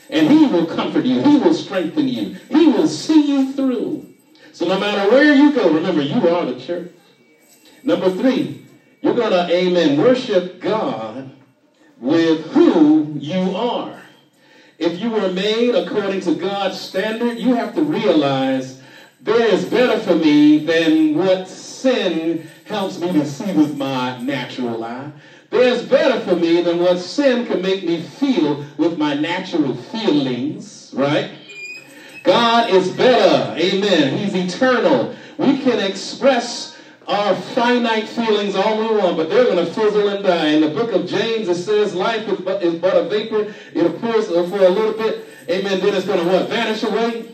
And 0.09 0.29
he 0.29 0.45
will 0.45 0.65
comfort 0.65 1.05
you. 1.05 1.21
He 1.21 1.37
will 1.37 1.53
strengthen 1.53 2.07
you. 2.07 2.37
He 2.49 2.67
will 2.67 2.87
see 2.87 3.27
you 3.27 3.53
through. 3.53 4.13
So 4.53 4.67
no 4.67 4.79
matter 4.79 5.11
where 5.11 5.33
you 5.33 5.53
go, 5.53 5.71
remember, 5.71 6.01
you 6.01 6.27
are 6.27 6.45
the 6.45 6.59
church. 6.59 6.91
Number 7.83 8.09
three, 8.09 8.65
you're 9.01 9.13
going 9.13 9.31
to, 9.31 9.53
amen, 9.53 9.97
worship 9.97 10.59
God 10.59 11.31
with 11.99 12.45
who 12.51 13.13
you 13.17 13.55
are. 13.55 14.01
If 14.77 14.99
you 14.99 15.09
were 15.09 15.29
made 15.29 15.75
according 15.75 16.21
to 16.21 16.35
God's 16.35 16.79
standard, 16.79 17.37
you 17.37 17.55
have 17.55 17.73
to 17.75 17.81
realize 17.81 18.81
there 19.19 19.47
is 19.47 19.65
better 19.65 19.99
for 19.99 20.15
me 20.15 20.65
than 20.65 21.15
what 21.15 21.47
sin 21.47 22.47
helps 22.65 22.99
me 22.99 23.11
to 23.13 23.25
see 23.25 23.51
with 23.53 23.75
my 23.77 24.17
natural 24.19 24.83
eye. 24.83 25.11
There's 25.50 25.84
better 25.84 26.20
for 26.22 26.36
me 26.36 26.62
than 26.62 26.80
what 26.80 27.00
sin 27.00 27.46
can 27.46 27.62
make 27.62 27.84
me 27.84 28.01
feel 28.01 28.66
with 28.77 28.98
my 28.98 29.13
natural 29.13 29.75
feelings, 29.75 30.92
right? 30.94 31.32
God 32.24 32.70
is 32.70 32.92
better. 32.92 33.58
Amen. 33.58 34.18
He's 34.18 34.36
eternal. 34.36 35.16
We 35.38 35.60
can 35.60 35.80
express 35.80 36.77
our 37.08 37.34
finite 37.36 38.10
feelings 38.10 38.56
all 38.56 38.77
we 38.77 38.98
want, 38.98 39.16
but 39.16 39.30
they're 39.30 39.46
going 39.46 39.66
to 39.66 39.74
fizzle 39.74 40.10
and 40.10 40.24
die. 40.24 40.48
In 40.48 40.62
the 40.62 40.70
book 40.70 40.92
of 40.92 41.08
James, 41.08 41.48
it 41.48 41.56
says 41.56 41.94
life 41.96 42.27
is 42.27 42.39
but, 42.42 42.62
is 42.62 42.75
but 42.75 42.98
a 42.98 43.08
vapor. 43.08 43.54
It 43.74 43.86
appears 43.86 44.27
for 44.27 44.39
a 44.39 44.70
little 44.70 44.92
bit. 44.92 45.25
Amen. 45.50 45.80
Then 45.80 45.94
it's 45.94 46.06
going 46.06 46.20
to 46.20 46.25
what? 46.25 46.50
Vanish 46.50 46.84
away. 46.84 47.32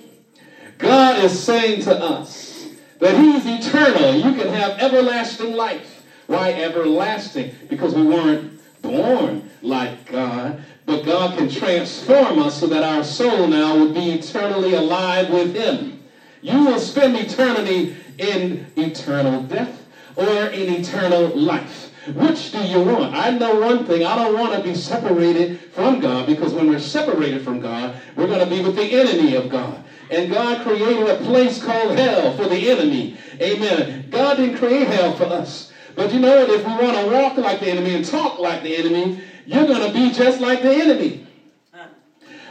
God 0.77 1.23
is 1.23 1.43
saying 1.43 1.81
to 1.83 1.95
us 1.95 2.67
that 2.99 3.17
he's 3.17 3.45
eternal. 3.47 4.13
You 4.13 4.35
can 4.35 4.49
have 4.49 4.77
everlasting 4.79 5.53
life. 5.53 5.92
Why 6.33 6.53
everlasting? 6.53 7.51
Because 7.69 7.93
we 7.93 8.01
weren't 8.01 8.59
born 8.81 9.47
like 9.61 10.11
God, 10.11 10.59
but 10.83 11.05
God 11.05 11.37
can 11.37 11.47
transform 11.47 12.39
us 12.39 12.59
so 12.59 12.65
that 12.69 12.81
our 12.81 13.03
soul 13.03 13.47
now 13.47 13.77
would 13.77 13.93
be 13.93 14.13
eternally 14.13 14.73
alive 14.73 15.29
with 15.29 15.53
Him. 15.53 15.99
You 16.41 16.57
will 16.65 16.79
spend 16.79 17.15
eternity 17.15 17.93
in 18.17 18.65
eternal 18.75 19.43
death 19.43 19.85
or 20.15 20.25
in 20.25 20.73
eternal 20.73 21.27
life. 21.37 21.91
Which 22.15 22.51
do 22.51 22.63
you 22.63 22.83
want? 22.83 23.13
I 23.13 23.29
know 23.29 23.59
one 23.59 23.85
thing. 23.85 24.03
I 24.03 24.15
don't 24.15 24.35
want 24.35 24.53
to 24.53 24.67
be 24.67 24.73
separated 24.73 25.55
from 25.71 25.99
God 25.99 26.25
because 26.25 26.51
when 26.51 26.67
we're 26.67 26.79
separated 26.79 27.43
from 27.43 27.59
God, 27.59 27.95
we're 28.15 28.25
going 28.25 28.39
to 28.39 28.47
be 28.47 28.59
with 28.59 28.75
the 28.75 28.91
enemy 28.91 29.35
of 29.35 29.49
God. 29.49 29.83
And 30.09 30.31
God 30.31 30.63
created 30.63 31.07
a 31.07 31.15
place 31.17 31.61
called 31.61 31.95
hell 31.95 32.33
for 32.33 32.47
the 32.47 32.71
enemy. 32.71 33.15
Amen. 33.39 34.07
God 34.09 34.37
didn't 34.37 34.57
create 34.57 34.87
hell 34.87 35.15
for 35.15 35.25
us. 35.25 35.69
But 35.95 36.11
you 36.11 36.19
know 36.19 36.35
what? 36.35 36.49
If 36.49 36.65
we 36.65 36.71
want 36.71 36.97
to 36.97 37.11
walk 37.11 37.37
like 37.37 37.59
the 37.59 37.67
enemy 37.67 37.95
and 37.95 38.05
talk 38.05 38.39
like 38.39 38.63
the 38.63 38.75
enemy, 38.75 39.21
you're 39.45 39.65
going 39.65 39.85
to 39.87 39.93
be 39.93 40.11
just 40.11 40.39
like 40.39 40.61
the 40.61 40.73
enemy. 40.73 41.27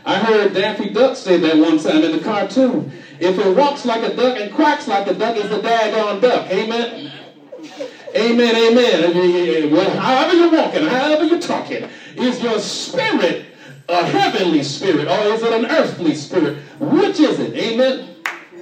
I 0.05 0.19
heard 0.19 0.53
Daffy 0.53 0.91
Duck 0.91 1.17
say 1.17 1.39
that 1.39 1.57
one 1.57 1.79
time 1.79 2.03
in 2.03 2.13
the 2.13 2.23
cartoon. 2.23 2.93
If 3.21 3.39
it 3.39 3.57
walks 3.57 3.85
like 3.85 4.03
a 4.03 4.15
duck 4.17 4.39
and 4.39 4.53
quacks 4.53 4.89
like 4.89 5.07
a 5.07 5.15
duck, 5.15 5.37
it's 5.37 5.51
a 5.51 5.61
daggone 5.61 6.21
duck. 6.21 6.51
Amen? 6.51 7.13
Amen, 8.15 8.55
amen. 8.57 9.71
Well, 9.73 9.91
however 9.91 10.35
you're 10.35 10.51
walking, 10.51 10.83
however 10.83 11.25
you're 11.25 11.41
talking, 11.41 11.89
is 12.17 12.43
your 12.43 12.59
spirit 12.59 13.47
a 13.89 14.05
heavenly 14.05 14.63
spirit 14.63 15.07
or 15.07 15.33
is 15.33 15.43
it 15.43 15.53
an 15.53 15.67
earthly 15.67 16.15
spirit? 16.15 16.59
Which 16.81 17.21
is 17.21 17.39
it? 17.39 17.55
Amen? 17.55 18.17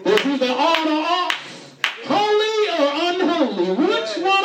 There's 0.04 0.24
either 0.26 0.46
on 0.46 0.88
or 0.88 1.04
off, 1.06 1.76
holy 2.04 2.68
or 2.68 2.88
unholy. 3.14 3.86
Which 3.86 4.16
one 4.18 4.40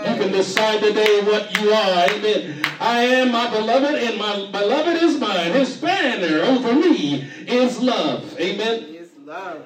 you 0.00 0.14
can 0.16 0.27
decide 0.38 0.80
today 0.80 1.20
what 1.22 1.60
you 1.60 1.72
are. 1.72 2.08
Amen. 2.10 2.62
I 2.78 3.02
am 3.02 3.32
my 3.32 3.50
beloved, 3.50 3.96
and 3.96 4.18
my 4.18 4.48
beloved 4.52 5.02
is 5.02 5.18
mine. 5.18 5.50
His 5.52 5.76
banner 5.78 6.42
over 6.44 6.74
me 6.74 7.22
is 7.46 7.80
love. 7.80 8.38
Amen. 8.38 8.94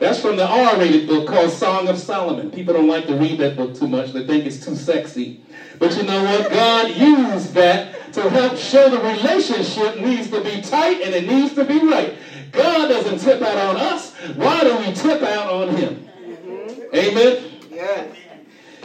That's 0.00 0.20
from 0.20 0.36
the 0.36 0.46
R-rated 0.46 1.06
book 1.06 1.28
called 1.28 1.50
Song 1.50 1.88
of 1.88 1.98
Solomon. 1.98 2.50
People 2.50 2.74
don't 2.74 2.88
like 2.88 3.06
to 3.06 3.14
read 3.14 3.38
that 3.40 3.54
book 3.54 3.78
too 3.78 3.86
much. 3.86 4.12
They 4.12 4.26
think 4.26 4.46
it's 4.46 4.64
too 4.64 4.74
sexy. 4.74 5.42
But 5.78 5.94
you 5.96 6.04
know 6.04 6.24
what? 6.24 6.50
God 6.50 6.96
used 6.96 7.52
that 7.54 8.12
to 8.14 8.30
help 8.30 8.56
show 8.56 8.88
the 8.88 8.98
relationship 8.98 10.00
needs 10.00 10.30
to 10.30 10.42
be 10.42 10.62
tight 10.62 11.02
and 11.02 11.14
it 11.14 11.28
needs 11.28 11.54
to 11.54 11.64
be 11.64 11.78
right. 11.80 12.16
God 12.50 12.88
doesn't 12.88 13.18
tip 13.18 13.42
out 13.42 13.58
on 13.58 13.76
us. 13.76 14.14
Why 14.36 14.64
do 14.64 14.76
we 14.78 14.92
tip 14.94 15.22
out 15.22 15.52
on 15.52 15.76
him? 15.76 16.08
Mm-hmm. 16.18 16.96
Amen? 16.96 17.52
Yes. 17.70 18.16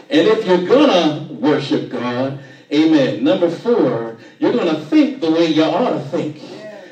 And 0.10 0.28
if 0.28 0.46
you're 0.46 0.66
gonna 0.66 1.28
worship 1.30 1.90
God, 1.90 2.40
amen. 2.72 3.24
Number 3.24 3.50
four, 3.50 4.18
you're 4.40 4.54
gonna 4.54 4.80
think 4.80 5.20
the 5.20 5.32
way 5.32 5.48
you 5.48 5.64
ought 5.64 5.92
to 5.92 6.00
think. 6.00 6.42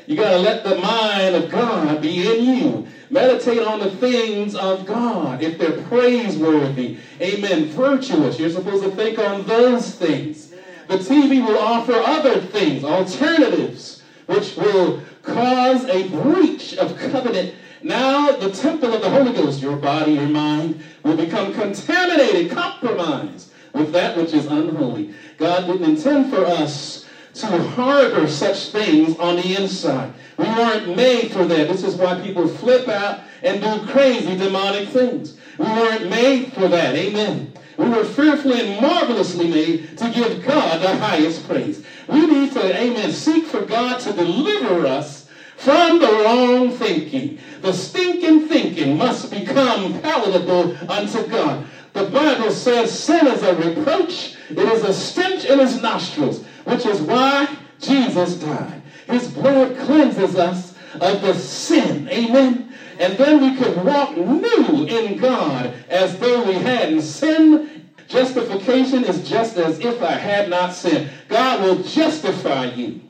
You 0.06 0.16
gotta 0.16 0.38
let 0.38 0.62
the 0.62 0.76
mind 0.76 1.34
of 1.34 1.50
God 1.50 2.00
be 2.00 2.30
in 2.30 2.56
you. 2.56 2.86
Meditate 3.10 3.62
on 3.62 3.80
the 3.80 3.90
things 3.90 4.54
of 4.54 4.86
God. 4.86 5.42
If 5.42 5.58
they're 5.58 5.82
praiseworthy, 5.82 6.98
amen, 7.20 7.66
virtuous, 7.66 8.38
you're 8.38 8.50
supposed 8.50 8.84
to 8.84 8.90
think 8.90 9.18
on 9.18 9.46
those 9.46 9.94
things. 9.94 10.52
The 10.88 10.98
TV 10.98 11.44
will 11.44 11.58
offer 11.58 11.94
other 11.94 12.40
things, 12.40 12.84
alternatives, 12.84 14.02
which 14.26 14.56
will 14.56 15.00
cause 15.22 15.84
a 15.86 16.08
breach 16.08 16.76
of 16.76 16.96
covenant 16.96 17.52
now 17.82 18.32
the 18.32 18.50
temple 18.50 18.94
of 18.94 19.00
the 19.00 19.10
Holy 19.10 19.32
Ghost, 19.32 19.60
your 19.60 19.76
body, 19.76 20.12
your 20.12 20.28
mind, 20.28 20.80
will 21.02 21.16
become 21.16 21.52
contaminated, 21.52 22.50
compromised 22.50 23.50
with 23.72 23.92
that 23.92 24.16
which 24.16 24.32
is 24.32 24.46
unholy. 24.46 25.12
God 25.36 25.66
didn't 25.66 25.84
intend 25.84 26.30
for 26.30 26.44
us 26.44 27.04
to 27.34 27.46
harbor 27.46 28.26
such 28.26 28.68
things 28.68 29.18
on 29.18 29.36
the 29.36 29.56
inside. 29.56 30.12
We 30.38 30.44
weren't 30.44 30.96
made 30.96 31.32
for 31.32 31.44
that. 31.44 31.68
This 31.68 31.84
is 31.84 31.96
why 31.96 32.20
people 32.20 32.48
flip 32.48 32.88
out 32.88 33.20
and 33.42 33.60
do 33.60 33.86
crazy 33.92 34.36
demonic 34.36 34.88
things. 34.88 35.36
We 35.58 35.66
weren't 35.66 36.08
made 36.08 36.52
for 36.52 36.68
that. 36.68 36.94
Amen. 36.94 37.52
We 37.76 37.88
were 37.90 38.04
fearfully 38.04 38.60
and 38.60 38.80
marvelously 38.80 39.48
made 39.48 39.98
to 39.98 40.10
give 40.10 40.42
God 40.44 40.80
the 40.80 40.96
highest 40.96 41.46
praise. 41.46 41.84
We 42.08 42.26
need 42.26 42.52
to, 42.52 42.74
amen, 42.74 43.12
seek 43.12 43.44
for 43.44 43.66
God 43.66 44.00
to 44.00 44.12
deliver 44.12 44.86
us 44.86 45.25
from 45.56 45.98
the 45.98 46.06
wrong 46.06 46.70
thinking. 46.70 47.38
The 47.60 47.72
stinking 47.72 48.48
thinking 48.48 48.96
must 48.96 49.30
become 49.30 50.00
palatable 50.00 50.76
unto 50.90 51.26
God. 51.26 51.66
The 51.92 52.04
Bible 52.04 52.50
says 52.50 52.96
sin 52.96 53.26
is 53.26 53.42
a 53.42 53.54
reproach. 53.56 54.36
It 54.50 54.58
is 54.58 54.82
a 54.82 54.92
stench 54.92 55.46
in 55.46 55.58
his 55.58 55.80
nostrils, 55.80 56.44
which 56.64 56.84
is 56.84 57.00
why 57.00 57.48
Jesus 57.80 58.34
died. 58.36 58.82
His 59.06 59.28
blood 59.28 59.78
cleanses 59.78 60.36
us 60.36 60.74
of 60.94 61.22
the 61.22 61.34
sin. 61.34 62.08
Amen. 62.08 62.72
And 62.98 63.16
then 63.16 63.40
we 63.40 63.56
can 63.56 63.84
walk 63.84 64.16
new 64.16 64.84
in 64.84 65.18
God 65.18 65.72
as 65.88 66.18
though 66.18 66.44
we 66.44 66.54
hadn't 66.54 67.02
sinned. 67.02 67.82
Justification 68.08 69.04
is 69.04 69.28
just 69.28 69.56
as 69.56 69.80
if 69.80 70.02
I 70.02 70.12
had 70.12 70.48
not 70.48 70.72
sinned. 70.72 71.10
God 71.28 71.62
will 71.62 71.82
justify 71.82 72.66
you. 72.66 73.00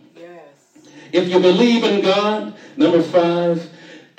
If 1.16 1.30
you 1.30 1.38
believe 1.38 1.82
in 1.82 2.02
God, 2.02 2.54
number 2.76 3.00
five, 3.00 3.66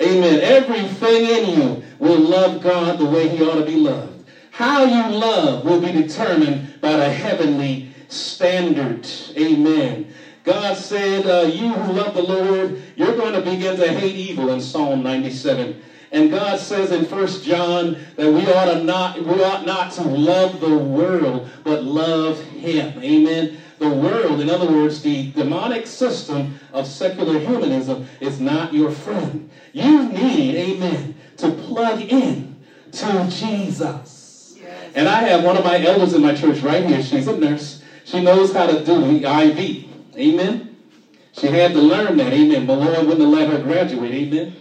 amen, 0.02 0.40
everything 0.40 1.24
in 1.26 1.60
you 1.60 1.82
will 2.00 2.18
love 2.18 2.60
God 2.60 2.98
the 2.98 3.06
way 3.06 3.28
he 3.28 3.44
ought 3.44 3.54
to 3.54 3.64
be 3.64 3.76
loved. 3.76 4.28
How 4.50 4.82
you 4.82 5.16
love 5.16 5.64
will 5.64 5.80
be 5.80 5.92
determined 5.92 6.80
by 6.80 6.96
the 6.96 7.08
heavenly 7.08 7.88
standard. 8.08 9.08
Amen. 9.36 10.10
God 10.42 10.76
said, 10.76 11.24
uh, 11.24 11.46
you 11.46 11.72
who 11.72 11.92
love 11.92 12.14
the 12.14 12.22
Lord, 12.22 12.80
you're 12.96 13.14
going 13.14 13.34
to 13.34 13.42
begin 13.42 13.76
to 13.76 13.86
hate 13.86 14.16
evil 14.16 14.50
in 14.50 14.60
Psalm 14.60 15.04
97. 15.04 15.80
And 16.10 16.30
God 16.30 16.58
says 16.58 16.90
in 16.90 17.04
1 17.04 17.26
John 17.42 17.96
that 18.16 18.32
we 18.32 18.50
ought 18.50 18.82
not 18.82 19.18
we 19.18 19.44
ought 19.44 19.64
not 19.64 19.92
to 19.92 20.02
love 20.02 20.58
the 20.58 20.76
world, 20.76 21.48
but 21.64 21.82
love 21.82 22.40
him. 22.40 22.98
Amen. 22.98 23.56
The 23.78 23.88
world, 23.88 24.40
in 24.40 24.50
other 24.50 24.66
words, 24.66 25.02
the 25.02 25.30
demonic 25.32 25.86
system 25.86 26.58
of 26.72 26.86
secular 26.86 27.38
humanism 27.38 28.06
is 28.20 28.40
not 28.40 28.74
your 28.74 28.90
friend. 28.90 29.50
You 29.72 30.08
need, 30.08 30.56
amen, 30.56 31.14
to 31.36 31.52
plug 31.52 32.00
in 32.00 32.56
to 32.92 33.28
Jesus. 33.30 34.56
Yes. 34.60 34.92
And 34.94 35.08
I 35.08 35.20
have 35.20 35.44
one 35.44 35.56
of 35.56 35.64
my 35.64 35.80
elders 35.80 36.12
in 36.14 36.22
my 36.22 36.34
church 36.34 36.60
right 36.60 36.84
here. 36.84 37.02
She's 37.02 37.28
a 37.28 37.36
nurse. 37.36 37.80
She 38.04 38.22
knows 38.22 38.52
how 38.52 38.66
to 38.66 38.84
do 38.84 39.20
the 39.20 39.24
IV. 39.24 39.84
Amen. 40.16 40.76
She 41.32 41.46
had 41.46 41.72
to 41.72 41.80
learn 41.80 42.16
that. 42.16 42.32
Amen. 42.32 42.66
Lord 42.66 43.06
wouldn't 43.06 43.20
have 43.20 43.28
let 43.28 43.48
her 43.48 43.62
graduate. 43.62 44.12
Amen. 44.12 44.56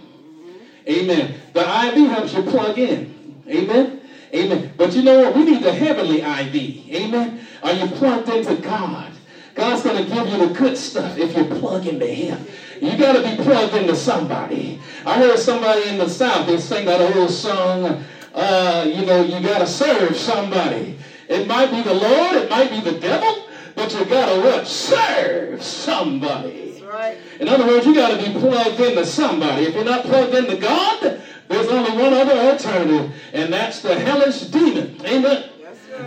Amen. 0.87 1.33
The 1.53 1.61
IV 1.61 2.09
helps 2.09 2.33
you 2.33 2.43
plug 2.43 2.77
in. 2.77 3.41
Amen. 3.47 4.01
Amen. 4.33 4.73
But 4.77 4.93
you 4.93 5.03
know 5.03 5.21
what? 5.21 5.35
We 5.35 5.45
need 5.45 5.63
the 5.63 5.73
heavenly 5.73 6.21
IV. 6.21 6.89
Amen. 6.93 7.36
Are 7.63 7.73
you 7.73 7.87
plugged 7.87 8.29
into 8.29 8.55
God? 8.55 9.11
God's 9.55 9.81
going 9.81 10.03
to 10.03 10.13
give 10.13 10.27
you 10.27 10.47
the 10.47 10.53
good 10.53 10.77
stuff 10.77 11.17
if 11.17 11.35
you 11.35 11.43
plug 11.45 11.87
into 11.87 12.05
Him. 12.05 12.39
You 12.79 12.95
got 12.95 13.13
to 13.13 13.23
be 13.23 13.43
plugged 13.43 13.75
into 13.75 13.95
somebody. 13.95 14.79
I 15.03 15.15
heard 15.15 15.39
somebody 15.39 15.89
in 15.89 15.97
the 15.97 16.07
South, 16.07 16.45
they 16.45 16.59
sing 16.59 16.85
that 16.85 17.01
old 17.15 17.31
song, 17.31 17.99
uh, 18.35 18.85
you 18.87 19.03
know, 19.03 19.23
you 19.23 19.41
got 19.41 19.59
to 19.59 19.67
serve 19.67 20.15
somebody. 20.15 20.95
It 21.27 21.47
might 21.47 21.71
be 21.71 21.81
the 21.81 21.93
Lord, 21.93 22.35
it 22.35 22.49
might 22.51 22.69
be 22.69 22.81
the 22.81 22.99
devil, 22.99 23.47
but 23.75 23.91
you 23.93 24.05
got 24.05 24.31
to 24.31 24.41
what? 24.41 24.67
Serve 24.67 25.63
somebody. 25.63 26.83
Right. 26.85 27.17
In 27.39 27.49
other 27.49 27.65
words, 27.65 27.85
you 27.85 27.95
got 27.95 28.17
to 28.17 28.23
be 28.23 28.39
plugged 28.39 28.79
into 28.79 29.05
somebody. 29.05 29.65
If 29.65 29.73
you're 29.73 29.83
not 29.83 30.05
plugged 30.05 30.35
into 30.35 30.55
God, 30.57 31.19
there's 31.47 31.67
only 31.67 31.91
one 31.91 32.13
other 32.13 32.33
alternative, 32.33 33.11
and 33.33 33.51
that's 33.51 33.81
the 33.81 33.97
hellish 33.99 34.41
demon. 34.41 35.01
Amen. 35.03 35.49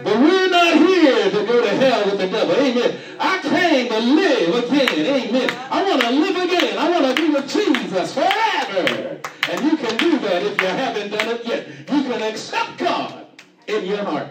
But 0.04 0.18
we're 0.18 0.48
not 0.48 0.76
here 0.76 1.30
to 1.30 1.46
go 1.46 1.62
to 1.62 1.68
hell 1.68 2.04
with 2.06 2.18
the 2.18 2.28
devil. 2.28 2.54
Amen. 2.54 2.98
I 3.18 3.38
came 3.42 3.88
to 3.88 3.98
live 3.98 4.64
again. 4.64 5.06
Amen. 5.06 5.50
I 5.70 5.82
want 5.88 6.02
to 6.02 6.10
live 6.10 6.36
again. 6.36 6.78
I 6.78 6.90
want 6.90 7.16
to 7.16 7.22
be 7.22 7.30
with 7.30 7.48
Jesus 7.48 8.14
forever. 8.14 9.20
And 9.50 9.64
you 9.64 9.76
can 9.76 9.96
do 9.96 10.18
that 10.20 10.42
if 10.42 10.60
you 10.60 10.66
haven't 10.66 11.10
done 11.10 11.28
it 11.28 11.46
yet. 11.46 11.68
You 11.68 12.02
can 12.02 12.22
accept 12.22 12.78
God 12.78 13.26
in 13.66 13.84
your 13.84 14.04
heart. 14.04 14.28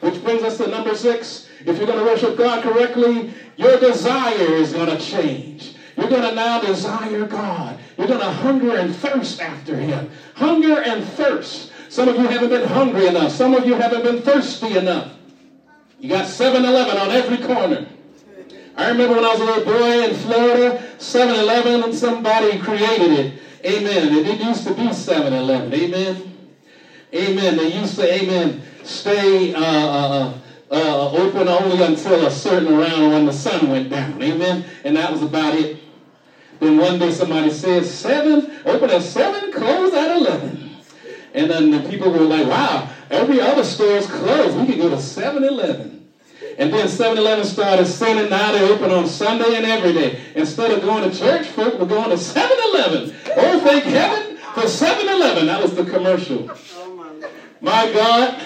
Which 0.00 0.22
brings 0.22 0.42
us 0.42 0.56
to 0.58 0.66
number 0.66 0.94
six. 0.94 1.48
If 1.64 1.78
you're 1.78 1.86
going 1.86 1.98
to 1.98 2.04
worship 2.04 2.36
God 2.36 2.62
correctly, 2.62 3.32
your 3.56 3.78
desire 3.78 4.54
is 4.54 4.72
going 4.72 4.96
to 4.96 4.98
change. 4.98 5.76
You're 5.96 6.08
going 6.08 6.22
to 6.22 6.34
now 6.34 6.60
desire 6.60 7.26
God. 7.26 7.78
You're 7.96 8.08
going 8.08 8.20
to 8.20 8.30
hunger 8.30 8.76
and 8.76 8.94
thirst 8.96 9.40
after 9.40 9.76
Him. 9.76 10.10
Hunger 10.34 10.80
and 10.80 11.04
thirst. 11.04 11.71
Some 11.92 12.08
of 12.08 12.16
you 12.16 12.26
haven't 12.26 12.48
been 12.48 12.66
hungry 12.66 13.06
enough. 13.06 13.32
Some 13.32 13.52
of 13.52 13.66
you 13.66 13.74
haven't 13.74 14.02
been 14.02 14.22
thirsty 14.22 14.78
enough. 14.78 15.12
You 16.00 16.08
got 16.08 16.26
7 16.26 16.64
Eleven 16.64 16.96
on 16.96 17.10
every 17.10 17.36
corner. 17.36 17.86
I 18.74 18.88
remember 18.88 19.16
when 19.16 19.24
I 19.26 19.28
was 19.28 19.40
a 19.40 19.44
little 19.44 19.64
boy 19.66 20.02
in 20.08 20.14
Florida, 20.14 20.82
7 20.96 21.34
Eleven, 21.38 21.82
and 21.82 21.94
somebody 21.94 22.58
created 22.60 23.12
it. 23.12 23.38
Amen. 23.66 24.08
And 24.08 24.26
it 24.26 24.40
used 24.40 24.66
to 24.68 24.72
be 24.72 24.90
7 24.90 25.34
Eleven. 25.34 25.74
Amen. 25.74 26.32
Amen. 27.14 27.56
They 27.58 27.78
used 27.78 27.96
to, 27.96 28.10
amen, 28.10 28.62
stay 28.84 29.52
uh, 29.52 29.60
uh, 29.60 30.38
uh, 30.70 31.10
open 31.10 31.46
only 31.46 31.84
until 31.84 32.24
a 32.24 32.30
certain 32.30 32.74
round 32.74 33.12
when 33.12 33.26
the 33.26 33.34
sun 33.34 33.68
went 33.68 33.90
down. 33.90 34.22
Amen. 34.22 34.64
And 34.84 34.96
that 34.96 35.12
was 35.12 35.20
about 35.20 35.56
it. 35.56 35.76
Then 36.58 36.78
one 36.78 36.98
day 36.98 37.10
somebody 37.10 37.50
said, 37.50 37.84
seven, 37.84 38.50
open 38.64 38.88
at 38.88 39.02
seven, 39.02 39.52
close 39.52 39.92
at 39.92 40.16
11. 40.16 40.61
And 41.34 41.50
then 41.50 41.70
the 41.70 41.80
people 41.88 42.10
were 42.10 42.20
like, 42.20 42.46
wow, 42.46 42.90
every 43.10 43.40
other 43.40 43.64
store 43.64 43.96
is 43.96 44.06
closed. 44.06 44.56
We 44.56 44.66
can 44.66 44.78
go 44.78 44.90
to 44.90 45.00
7 45.00 45.42
Eleven. 45.44 46.02
And 46.58 46.72
then 46.72 46.86
7-Eleven 46.86 47.44
started 47.44 47.86
sending 47.86 48.28
now 48.28 48.52
they 48.52 48.68
open 48.68 48.90
on 48.90 49.06
Sunday 49.06 49.56
and 49.56 49.64
every 49.64 49.92
day. 49.94 50.20
Instead 50.34 50.70
of 50.70 50.82
going 50.82 51.10
to 51.10 51.18
church, 51.18 51.46
folk 51.46 51.78
were 51.78 51.86
going 51.86 52.10
to 52.10 52.16
7-Eleven. 52.16 53.14
Oh, 53.36 53.60
thank 53.60 53.84
heaven 53.84 54.36
for 54.36 54.62
7-Eleven. 54.62 55.46
That 55.46 55.62
was 55.62 55.74
the 55.74 55.84
commercial. 55.84 56.50
Oh, 56.50 57.20
my 57.60 57.90
God. 57.92 58.42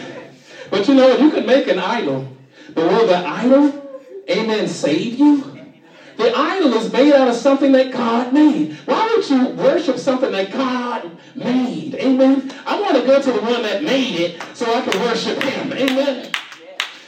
But 0.71 0.87
you 0.87 0.95
know, 0.95 1.17
you 1.17 1.31
can 1.31 1.47
make 1.47 1.67
an 1.69 1.79
idol, 1.79 2.29
but 2.75 2.91
will 2.91 3.07
the 3.07 3.17
idol, 3.17 4.01
amen, 4.29 4.69
save 4.69 5.19
you? 5.19 5.53
The 6.17 6.33
idol 6.35 6.75
is 6.75 6.93
made 6.93 7.13
out 7.13 7.29
of 7.29 7.35
something 7.35 7.73
that 7.73 7.93
God 7.93 8.33
made. 8.33 8.73
Why 8.85 9.15
would 9.17 9.29
you 9.29 9.49
worship 9.49 9.99
something 9.99 10.33
that 10.33 10.51
God 10.51 11.16
made? 11.37 11.95
Amen. 11.95 12.53
I 12.67 12.81
want 12.81 12.97
to 12.97 13.03
go 13.03 13.21
to 13.21 13.33
the 13.33 13.41
one 13.41 13.63
that 13.63 13.83
made 13.83 14.21
it 14.21 14.43
so 14.55 14.73
I 14.73 14.81
can 14.83 15.01
worship 15.03 15.43
him. 15.43 15.73
Amen. 15.73 16.31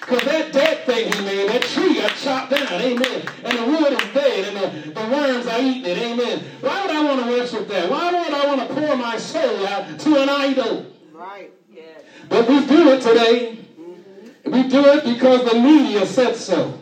Because 0.08 0.24
that 0.24 0.52
dead 0.54 0.86
thing 0.86 1.12
he 1.12 1.24
made, 1.24 1.50
that 1.50 1.62
tree 1.62 1.94
got 1.96 2.16
chopped 2.16 2.50
down, 2.50 2.80
amen. 2.80 3.28
And 3.44 3.58
the 3.58 3.64
wood 3.64 3.92
is 3.92 4.14
dead, 4.14 4.48
and 4.48 4.56
the, 4.56 4.90
the 4.92 5.06
worms 5.06 5.46
are 5.46 5.60
eating 5.60 5.84
it, 5.84 5.98
amen. 5.98 6.44
Why 6.62 6.86
would 6.86 6.96
I 6.96 7.04
want 7.04 7.24
to 7.24 7.30
worship 7.30 7.68
that? 7.68 7.90
Why 7.90 8.10
would 8.12 8.32
I 8.32 8.46
want 8.46 8.66
to 8.66 8.74
pour 8.74 8.96
my 8.96 9.18
soul 9.18 9.66
out 9.66 10.00
to 10.00 10.22
an 10.22 10.30
idol? 10.30 10.86
Right, 11.12 11.50
yeah. 11.70 11.82
But 12.30 12.48
we 12.48 12.64
do 12.64 12.88
it 12.92 13.02
today. 13.02 13.58
Mm-hmm. 13.78 14.50
We 14.50 14.68
do 14.68 14.82
it 14.86 15.04
because 15.04 15.44
the 15.52 15.58
media 15.60 16.06
said 16.06 16.36
so. 16.36 16.78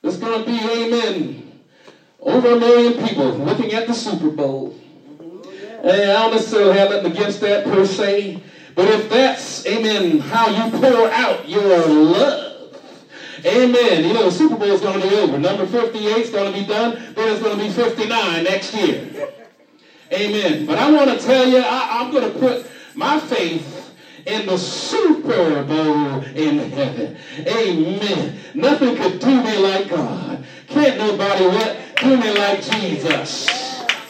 There's 0.00 0.16
going 0.16 0.44
to 0.44 0.46
be, 0.48 0.56
amen, 0.56 1.60
over 2.20 2.52
a 2.52 2.60
million 2.60 3.06
people 3.08 3.32
looking 3.32 3.72
at 3.72 3.88
the 3.88 3.92
Super 3.92 4.30
Bowl. 4.30 4.78
And 5.82 6.10
I 6.10 6.22
don't 6.22 6.32
necessarily 6.32 6.78
have 6.78 6.90
nothing 6.90 7.12
against 7.12 7.40
that 7.40 7.64
per 7.64 7.86
se. 7.86 8.42
But 8.74 8.88
if 8.88 9.10
that's, 9.10 9.66
amen, 9.66 10.20
how 10.20 10.48
you 10.48 10.78
pour 10.78 11.10
out 11.10 11.48
your 11.48 11.86
love, 11.86 12.76
amen. 13.44 14.04
You 14.04 14.12
know, 14.12 14.24
the 14.24 14.30
Super 14.30 14.56
Bowl 14.56 14.68
is 14.68 14.80
going 14.80 15.00
to 15.00 15.08
be 15.08 15.14
over. 15.16 15.38
Number 15.38 15.66
58 15.66 16.16
is 16.16 16.30
going 16.30 16.52
to 16.52 16.58
be 16.58 16.66
done. 16.66 16.94
Then 17.14 17.32
it's 17.32 17.42
going 17.42 17.58
to 17.58 17.64
be 17.64 17.70
59 17.70 18.44
next 18.44 18.74
year. 18.74 19.28
Amen. 20.12 20.66
But 20.66 20.78
I 20.78 20.90
want 20.90 21.10
to 21.10 21.24
tell 21.24 21.48
you, 21.48 21.58
I, 21.58 22.00
I'm 22.00 22.10
going 22.10 22.32
to 22.32 22.38
put 22.38 22.66
my 22.94 23.18
faith 23.18 23.94
in 24.26 24.46
the 24.46 24.58
Super 24.58 25.62
Bowl 25.62 26.22
in 26.34 26.70
heaven. 26.70 27.16
Amen. 27.46 28.38
Nothing 28.54 28.96
could 28.96 29.18
do 29.20 29.42
me 29.42 29.56
like 29.58 29.88
God. 29.88 30.44
Can't 30.68 30.98
nobody 30.98 31.46
what 31.46 31.76
do 31.96 32.16
me 32.16 32.32
like 32.36 32.62
Jesus. 32.62 33.59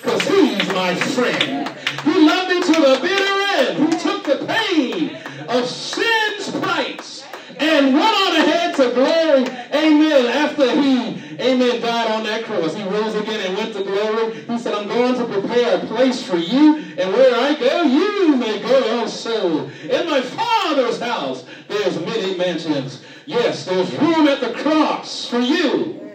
Because 0.03 0.23
he's 0.29 0.69
my 0.69 0.95
friend. 0.95 1.69
He 2.05 2.27
loved 2.27 2.49
me 2.51 2.61
to 2.63 2.81
the 2.81 2.99
bitter 3.03 3.41
end. 3.59 3.93
He 3.93 3.99
took 4.01 4.25
the 4.25 4.47
pain 4.47 5.17
of 5.49 5.69
sin's 5.69 6.51
price 6.63 7.25
and 7.59 7.93
went 7.93 8.07
on 8.07 8.37
ahead 8.37 8.75
to 8.77 8.91
glory. 8.93 9.43
Amen. 9.75 10.27
After 10.27 10.81
he, 10.81 11.39
amen, 11.39 11.83
died 11.83 12.11
on 12.13 12.23
that 12.25 12.45
cross. 12.45 12.75
He 12.75 12.83
rose 12.85 13.15
again 13.15 13.47
and 13.47 13.59
went 13.59 13.75
to 13.75 13.85
glory. 13.85 14.35
He 14.43 14.59
said, 14.59 14.75
I'm 14.75 14.89
going 14.89 15.15
to 15.17 15.25
prepare 15.27 15.77
a 15.77 15.87
place 15.87 16.23
for 16.23 16.39
you. 16.39 16.77
And 16.97 17.13
where 17.13 17.35
I 17.35 17.55
go, 17.55 17.83
you 17.83 18.37
may 18.37 18.61
go 18.61 19.01
also. 19.01 19.69
In 19.69 20.09
my 20.09 20.23
Father's 20.23 21.01
house, 21.01 21.45
there's 21.69 22.01
many 22.01 22.37
mansions. 22.37 23.03
Yes, 23.27 23.67
there's 23.67 23.93
room 23.99 24.27
at 24.29 24.41
the 24.41 24.55
cross 24.55 25.27
for 25.27 25.41
you. 25.41 26.10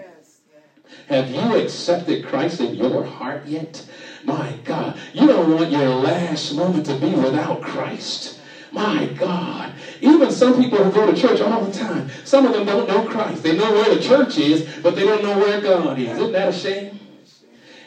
Have 1.07 1.29
you 1.29 1.55
accepted 1.57 2.25
Christ 2.25 2.59
in 2.59 2.73
your 2.75 3.03
heart 3.03 3.45
yet? 3.45 3.85
My 4.23 4.57
God, 4.63 4.97
you 5.13 5.27
don't 5.27 5.53
want 5.53 5.69
your 5.69 5.89
last 5.89 6.55
moment 6.55 6.85
to 6.87 6.95
be 6.95 7.13
without 7.13 7.61
Christ. 7.61 8.39
My 8.71 9.05
God. 9.05 9.73
Even 10.01 10.31
some 10.31 10.55
people 10.61 10.83
who 10.83 10.91
go 10.91 11.09
to 11.09 11.15
church 11.15 11.39
all 11.41 11.63
the 11.63 11.71
time, 11.71 12.09
some 12.23 12.45
of 12.45 12.53
them 12.53 12.65
don't 12.65 12.87
know 12.87 13.07
Christ. 13.07 13.43
They 13.43 13.55
know 13.55 13.71
where 13.71 13.93
the 13.93 14.01
church 14.01 14.37
is, 14.37 14.67
but 14.81 14.95
they 14.95 15.05
don't 15.05 15.23
know 15.23 15.37
where 15.37 15.61
God 15.61 15.99
is. 15.99 16.09
Isn't 16.09 16.31
that 16.33 16.49
a 16.49 16.53
shame? 16.53 16.99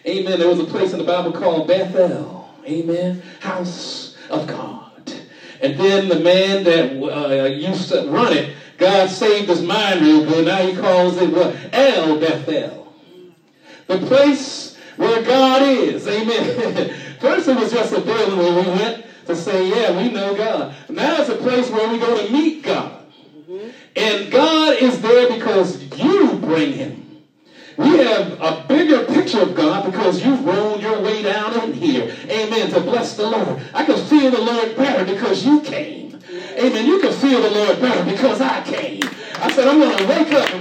Amen. 0.06 0.38
There 0.38 0.48
was 0.48 0.60
a 0.60 0.64
place 0.64 0.92
in 0.92 0.98
the 0.98 1.04
Bible 1.04 1.32
called 1.32 1.66
Bethel. 1.66 2.48
Amen. 2.64 3.22
House 3.40 4.16
of 4.30 4.46
God. 4.46 5.12
And 5.60 5.76
then 5.76 6.08
the 6.08 6.20
man 6.20 6.64
that 6.64 6.92
uh, 6.92 7.44
used 7.46 7.88
to 7.88 8.08
run 8.08 8.32
it, 8.32 8.54
God 8.78 9.10
saved 9.10 9.48
his 9.48 9.62
mind 9.62 10.02
real 10.02 10.24
good. 10.24 10.44
Now 10.44 10.58
he 10.58 10.76
calls 10.76 11.16
it 11.16 11.30
what? 11.30 11.54
El 11.72 12.18
Bethel. 12.20 12.77
The 13.88 13.98
place 14.06 14.76
where 14.96 15.22
God 15.22 15.62
is. 15.62 16.06
Amen. 16.06 16.94
First 17.20 17.48
it 17.48 17.56
was 17.56 17.72
just 17.72 17.92
a 17.92 18.00
building 18.00 18.38
where 18.38 18.62
we 18.62 18.68
went 18.70 19.06
to 19.26 19.34
say, 19.34 19.68
yeah, 19.68 19.96
we 19.96 20.10
know 20.10 20.36
God. 20.36 20.74
Now 20.88 21.20
it's 21.20 21.30
a 21.30 21.36
place 21.36 21.70
where 21.70 21.88
we 21.90 21.98
go 21.98 22.24
to 22.24 22.32
meet 22.32 22.62
God. 22.62 23.06
Mm-hmm. 23.50 23.68
And 23.96 24.30
God 24.30 24.76
is 24.80 25.00
there 25.00 25.32
because 25.32 25.82
you 25.98 26.34
bring 26.34 26.72
him. 26.72 27.08
We 27.78 27.98
have 27.98 28.40
a 28.40 28.64
bigger 28.68 29.04
picture 29.04 29.40
of 29.40 29.54
God 29.54 29.86
because 29.86 30.24
you've 30.24 30.44
rolled 30.44 30.82
your 30.82 31.00
way 31.00 31.22
down 31.22 31.60
in 31.62 31.72
here. 31.72 32.12
Amen. 32.28 32.70
To 32.70 32.80
bless 32.80 33.16
the 33.16 33.30
Lord. 33.30 33.62
I 33.72 33.84
can 33.84 34.04
feel 34.06 34.32
the 34.32 34.40
Lord 34.40 34.76
better 34.76 35.04
because 35.04 35.46
you 35.46 35.60
came. 35.60 36.18
Amen. 36.58 36.86
You 36.86 36.98
can 36.98 37.12
feel 37.12 37.40
the 37.40 37.50
Lord 37.50 37.80
better 37.80 38.04
because 38.04 38.40
I 38.40 38.62
came. 38.64 39.00
I 39.40 39.52
said, 39.52 39.68
I'm 39.68 39.78
going 39.78 39.96
to 39.96 40.06
wake 40.08 40.32
up 40.32 40.52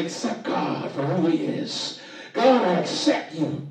accept 0.00 0.44
God 0.44 0.90
for 0.92 1.02
who 1.02 1.28
he 1.28 1.44
is? 1.44 2.00
God, 2.32 2.62
I 2.62 2.80
accept 2.80 3.34
you 3.34 3.66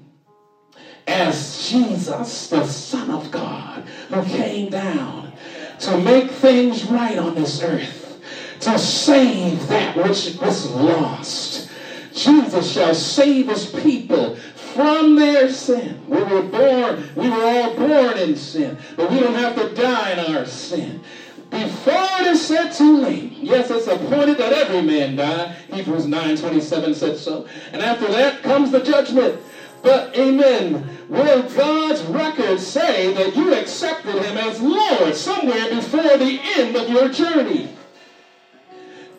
as 1.07 1.69
Jesus, 1.69 2.47
the 2.49 2.65
Son 2.65 3.09
of 3.09 3.31
God, 3.31 3.83
who 4.09 4.23
came 4.23 4.69
down 4.69 5.33
to 5.79 5.97
make 5.97 6.29
things 6.29 6.85
right 6.85 7.17
on 7.17 7.35
this 7.35 7.61
earth, 7.61 8.21
to 8.61 8.77
save 8.77 9.67
that 9.69 9.95
which 9.95 10.37
was 10.41 10.69
lost. 10.71 11.69
Jesus 12.13 12.71
shall 12.71 12.93
save 12.93 13.47
his 13.47 13.67
people 13.67 14.35
from 14.35 15.15
their 15.15 15.49
sin. 15.49 15.97
We 16.07 16.21
were 16.21 16.41
born, 16.41 17.03
we 17.15 17.29
were 17.29 17.43
all 17.43 17.75
born 17.75 18.17
in 18.17 18.35
sin, 18.35 18.77
but 18.97 19.09
we 19.09 19.19
don't 19.19 19.35
have 19.35 19.55
to 19.55 19.73
die 19.73 20.11
in 20.11 20.35
our 20.35 20.45
sin. 20.45 21.01
Before 21.49 22.21
it 22.21 22.27
is 22.27 22.45
said 22.45 22.71
too 22.71 22.97
late, 22.97 23.31
yes, 23.33 23.71
it's 23.71 23.87
appointed 23.87 24.37
that 24.37 24.53
every 24.53 24.81
man 24.81 25.15
die. 25.15 25.55
Hebrews 25.73 26.05
9 26.05 26.37
27 26.37 26.93
said 26.93 27.17
so. 27.17 27.47
And 27.71 27.81
after 27.81 28.07
that 28.07 28.43
comes 28.43 28.71
the 28.71 28.83
judgment. 28.83 29.41
But 29.81 30.15
amen. 30.17 30.87
Will 31.07 31.43
God's 31.49 32.03
record 32.03 32.59
say 32.59 33.13
that 33.13 33.35
you 33.35 33.53
accepted 33.53 34.23
him 34.23 34.37
as 34.37 34.61
Lord 34.61 35.15
somewhere 35.15 35.69
before 35.69 36.17
the 36.17 36.39
end 36.57 36.75
of 36.75 36.89
your 36.89 37.09
journey? 37.09 37.69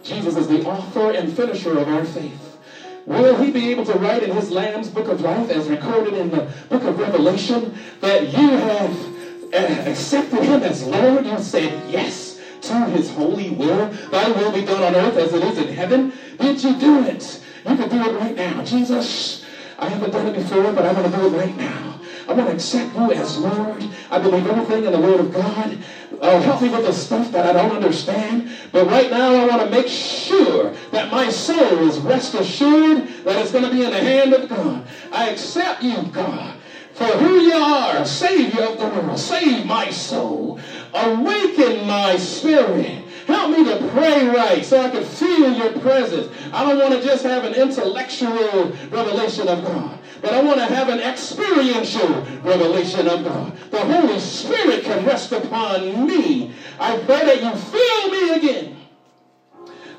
Jesus 0.04 0.36
is 0.36 0.48
the 0.48 0.64
author 0.64 1.10
and 1.10 1.34
finisher 1.34 1.78
of 1.78 1.88
our 1.88 2.04
faith. 2.04 2.58
Will 3.06 3.36
he 3.36 3.50
be 3.50 3.70
able 3.70 3.84
to 3.86 3.98
write 3.98 4.22
in 4.22 4.30
his 4.30 4.50
Lamb's 4.50 4.88
book 4.88 5.08
of 5.08 5.20
life, 5.20 5.50
as 5.50 5.66
recorded 5.68 6.14
in 6.14 6.30
the 6.30 6.48
book 6.68 6.84
of 6.84 6.98
Revelation, 6.98 7.76
that 8.00 8.32
you 8.32 8.50
have 8.50 9.19
uh, 9.52 9.82
accepted 9.86 10.42
him 10.42 10.62
as 10.62 10.82
Lord? 10.82 11.26
You 11.26 11.38
said 11.38 11.90
yes 11.90 12.40
to 12.62 12.74
his 12.86 13.10
holy 13.10 13.50
will. 13.50 13.88
Thy 14.10 14.30
will 14.30 14.52
be 14.52 14.64
done 14.64 14.82
on 14.82 14.94
earth 14.94 15.16
as 15.16 15.32
it 15.32 15.42
is 15.42 15.58
in 15.58 15.68
heaven. 15.68 16.12
Did 16.38 16.62
you 16.62 16.74
do 16.74 17.04
it? 17.04 17.40
You 17.64 17.76
can 17.76 17.88
do 17.88 18.02
it 18.02 18.14
right 18.14 18.36
now. 18.36 18.62
Jesus, 18.62 19.44
I 19.78 19.88
haven't 19.88 20.10
done 20.12 20.26
it 20.28 20.34
before, 20.34 20.72
but 20.72 20.84
I'm 20.84 20.94
going 20.94 21.10
to 21.10 21.16
do 21.16 21.26
it 21.26 21.38
right 21.38 21.56
now. 21.56 21.98
I 22.28 22.32
want 22.32 22.48
to 22.48 22.54
accept 22.54 22.94
you 22.94 23.12
as 23.12 23.38
Lord. 23.38 23.84
I 24.10 24.18
believe 24.18 24.46
everything 24.46 24.84
in 24.84 24.92
the 24.92 25.00
Word 25.00 25.20
of 25.20 25.32
God. 25.32 25.78
Uh, 26.20 26.40
help 26.40 26.62
me 26.62 26.68
with 26.68 26.84
the 26.84 26.92
stuff 26.92 27.32
that 27.32 27.44
I 27.44 27.52
don't 27.52 27.72
understand. 27.72 28.48
But 28.72 28.86
right 28.86 29.10
now, 29.10 29.34
I 29.34 29.46
want 29.46 29.62
to 29.62 29.70
make 29.70 29.88
sure 29.88 30.70
that 30.92 31.10
my 31.10 31.28
soul 31.28 31.88
is 31.88 31.98
rest 31.98 32.34
assured 32.34 32.98
that 33.24 33.40
it's 33.40 33.50
going 33.50 33.64
to 33.64 33.70
be 33.70 33.84
in 33.84 33.90
the 33.90 33.98
hand 33.98 34.32
of 34.32 34.48
God. 34.48 34.86
I 35.10 35.30
accept 35.30 35.82
you, 35.82 36.02
God, 36.12 36.56
for 37.00 37.16
who 37.16 37.40
you 37.40 37.54
are, 37.54 38.04
Savior 38.04 38.62
of 38.62 38.78
the 38.78 38.86
world. 38.86 39.18
Save 39.18 39.64
my 39.64 39.88
soul. 39.88 40.60
Awaken 40.92 41.86
my 41.86 42.14
spirit. 42.18 43.04
Help 43.26 43.56
me 43.56 43.64
to 43.64 43.88
pray 43.88 44.28
right 44.28 44.62
so 44.62 44.78
I 44.78 44.90
can 44.90 45.02
feel 45.02 45.50
your 45.50 45.80
presence. 45.80 46.28
I 46.52 46.62
don't 46.62 46.78
want 46.78 46.92
to 46.92 47.00
just 47.00 47.22
have 47.22 47.44
an 47.44 47.54
intellectual 47.54 48.66
revelation 48.90 49.48
of 49.48 49.64
God, 49.64 49.98
but 50.20 50.34
I 50.34 50.42
want 50.42 50.58
to 50.58 50.66
have 50.66 50.90
an 50.90 51.00
experiential 51.00 52.20
revelation 52.42 53.08
of 53.08 53.24
God. 53.24 53.56
The 53.70 53.80
Holy 53.80 54.18
Spirit 54.18 54.84
can 54.84 55.06
rest 55.06 55.32
upon 55.32 56.06
me. 56.06 56.52
I 56.78 56.98
pray 56.98 57.24
that 57.24 57.42
you 57.42 57.56
fill 57.56 58.10
me 58.10 58.30
again. 58.36 58.79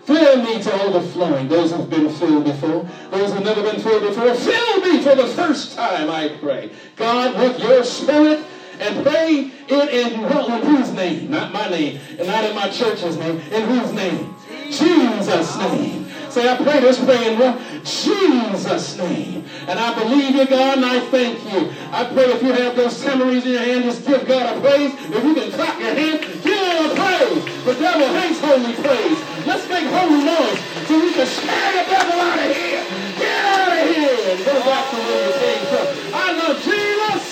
Fill 0.05 0.43
me 0.43 0.61
to 0.61 0.81
overflowing. 0.83 1.47
Those 1.47 1.71
who've 1.71 1.89
been 1.89 2.09
filled 2.09 2.45
before, 2.45 2.87
those 3.11 3.33
who've 3.33 3.43
never 3.43 3.61
been 3.61 3.79
filled 3.79 4.01
before, 4.01 4.33
fill 4.33 4.81
me 4.81 5.01
for 5.01 5.15
the 5.15 5.27
first 5.27 5.75
time, 5.75 6.09
I 6.09 6.29
pray. 6.39 6.71
God, 6.95 7.39
with 7.39 7.59
your 7.61 7.83
spirit, 7.83 8.43
and 8.79 9.05
pray 9.05 9.51
it 9.67 9.89
in, 9.89 10.21
well, 10.21 10.51
in 10.51 10.61
whose 10.63 10.91
name? 10.91 11.29
Not 11.29 11.53
my 11.53 11.69
name, 11.69 11.99
and 12.17 12.27
not 12.27 12.43
in 12.43 12.55
my 12.55 12.67
church's 12.69 13.15
name. 13.15 13.37
In 13.51 13.61
whose 13.63 13.93
name? 13.93 14.33
Jesus' 14.71 15.57
name. 15.57 16.07
Say, 16.31 16.47
I 16.47 16.55
pray 16.55 16.79
this 16.79 16.97
prayer 17.03 17.31
in 17.31 17.39
what? 17.39 17.59
Jesus' 17.83 18.97
name. 18.97 19.45
And 19.67 19.77
I 19.77 19.93
believe 19.93 20.33
you, 20.33 20.47
God, 20.47 20.77
and 20.77 20.85
I 20.85 21.01
thank 21.11 21.43
you. 21.43 21.71
I 21.91 22.05
pray 22.05 22.31
if 22.31 22.41
you 22.41 22.53
have 22.53 22.75
those 22.75 23.01
tambourines 23.03 23.45
in 23.45 23.51
your 23.51 23.61
hand, 23.61 23.83
just 23.83 24.07
give 24.07 24.25
God 24.25 24.57
a 24.57 24.61
praise. 24.61 24.93
If 24.93 25.23
you 25.23 25.33
can 25.35 25.51
clap 25.51 25.79
your 25.79 25.93
hands, 25.93 26.21
give 26.41 26.60
praise. 27.01 27.43
The 27.65 27.75
devil 27.75 28.07
hates 28.13 28.39
holy 28.39 28.73
praise. 28.77 29.19
Let's 29.45 29.65
make 29.69 29.85
holy 29.89 30.21
noise 30.23 30.59
so 30.87 30.93
we 30.99 31.13
can 31.13 31.27
scare 31.27 31.71
the 31.77 31.85
devil 31.89 32.17
out 32.19 32.39
of 32.39 32.55
here. 32.55 32.83
Get 33.17 33.45
out 33.45 33.71
of 33.73 33.83
here 33.89 34.19
and 34.31 34.39
go 34.45 34.55
back 34.61 34.85
to 34.91 34.97
where 34.97 35.21
you 35.25 35.33
came 35.41 35.63
from. 35.71 35.85
I 36.13 36.27
love 36.39 36.57
Jesus. 36.61 37.23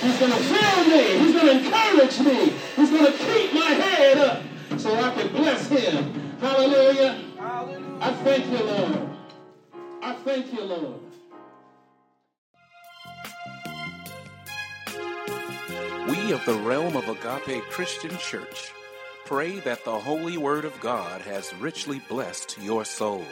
He's 0.00 0.18
going 0.18 0.32
to 0.32 0.42
fill 0.50 0.80
me. 0.88 1.04
He's 1.20 1.34
going 1.36 1.46
to 1.46 1.54
encourage 1.64 2.16
me. 2.20 2.52
He's 2.76 2.90
going 2.90 3.06
to 3.06 3.18
keep 3.18 3.52
my 3.52 3.70
head 3.84 4.18
up 4.18 4.42
so 4.78 4.94
I 4.94 5.14
can 5.14 5.28
bless 5.32 5.68
him. 5.68 6.36
Hallelujah. 6.40 7.18
I 8.00 8.12
thank 8.24 8.46
you, 8.46 8.64
Lord. 8.64 9.08
I 10.02 10.12
thank 10.24 10.52
you, 10.52 10.62
Lord. 10.62 11.09
Of 16.30 16.44
the 16.44 16.54
realm 16.54 16.96
of 16.96 17.08
Agape 17.08 17.64
Christian 17.70 18.16
Church 18.18 18.70
pray 19.24 19.58
that 19.60 19.84
the 19.84 19.98
holy 19.98 20.36
word 20.38 20.64
of 20.64 20.78
God 20.78 21.20
has 21.22 21.52
richly 21.56 22.00
blessed 22.08 22.56
your 22.62 22.84
soul. 22.84 23.24